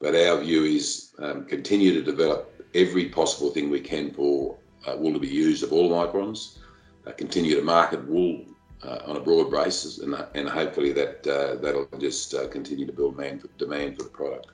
But 0.00 0.14
our 0.14 0.40
view 0.40 0.64
is 0.64 1.12
um, 1.18 1.44
continue 1.44 1.92
to 1.92 2.02
develop 2.02 2.62
every 2.74 3.10
possible 3.10 3.50
thing 3.50 3.68
we 3.68 3.80
can 3.80 4.10
for 4.10 4.56
uh, 4.86 4.96
wool 4.96 5.12
to 5.12 5.20
be 5.20 5.28
used 5.28 5.62
of 5.62 5.72
all 5.72 5.90
microns, 5.90 6.58
uh, 7.06 7.12
continue 7.12 7.54
to 7.56 7.62
market 7.62 8.06
wool 8.06 8.44
uh, 8.84 8.98
on 9.06 9.16
a 9.16 9.20
broad 9.20 9.50
basis, 9.50 9.98
and, 9.98 10.14
and 10.34 10.48
hopefully 10.48 10.92
that 10.92 11.26
uh, 11.26 11.56
that'll 11.60 11.88
just 11.98 12.34
uh, 12.34 12.48
continue 12.48 12.86
to 12.86 12.92
build 12.92 13.16
demand 13.16 13.40
for, 13.42 13.48
demand 13.58 13.96
for 13.96 14.04
the 14.04 14.10
product. 14.10 14.48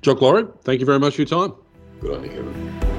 Jock 0.00 0.20
Laurie, 0.20 0.46
thank 0.62 0.80
you 0.80 0.86
very 0.86 0.98
much 0.98 1.16
for 1.16 1.22
your 1.22 1.28
time. 1.28 1.54
Good 2.00 2.16
on 2.16 2.22
you, 2.24 2.30
Kevin. 2.30 2.98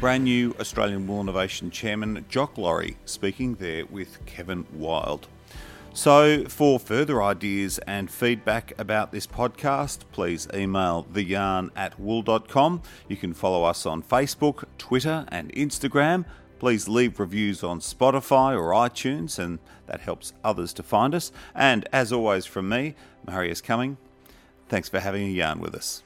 Brand 0.00 0.24
new 0.24 0.56
Australian 0.58 1.06
Wool 1.06 1.20
Innovation 1.20 1.70
Chairman 1.70 2.24
Jock 2.30 2.56
Laurie 2.56 2.96
speaking 3.04 3.56
there 3.56 3.84
with 3.84 4.24
Kevin 4.24 4.66
Wild. 4.72 5.28
So, 5.92 6.44
for 6.44 6.78
further 6.78 7.20
ideas 7.20 7.78
and 7.80 8.10
feedback 8.10 8.72
about 8.78 9.10
this 9.10 9.26
podcast, 9.26 10.00
please 10.12 10.46
email 10.54 11.06
theyarn 11.12 11.70
at 11.74 11.98
wool.com. 11.98 12.82
You 13.08 13.16
can 13.16 13.34
follow 13.34 13.64
us 13.64 13.84
on 13.84 14.02
Facebook, 14.02 14.64
Twitter, 14.78 15.24
and 15.28 15.52
Instagram. 15.52 16.26
Please 16.60 16.88
leave 16.88 17.18
reviews 17.18 17.64
on 17.64 17.80
Spotify 17.80 18.56
or 18.56 18.70
iTunes, 18.72 19.38
and 19.38 19.58
that 19.86 20.00
helps 20.00 20.32
others 20.44 20.72
to 20.74 20.82
find 20.82 21.14
us. 21.14 21.32
And 21.54 21.88
as 21.92 22.12
always, 22.12 22.46
from 22.46 22.68
me, 22.68 22.94
Marius 23.26 23.60
Cuming, 23.60 23.96
thanks 24.68 24.88
for 24.88 25.00
having 25.00 25.26
a 25.26 25.30
yarn 25.30 25.58
with 25.58 25.74
us. 25.74 26.02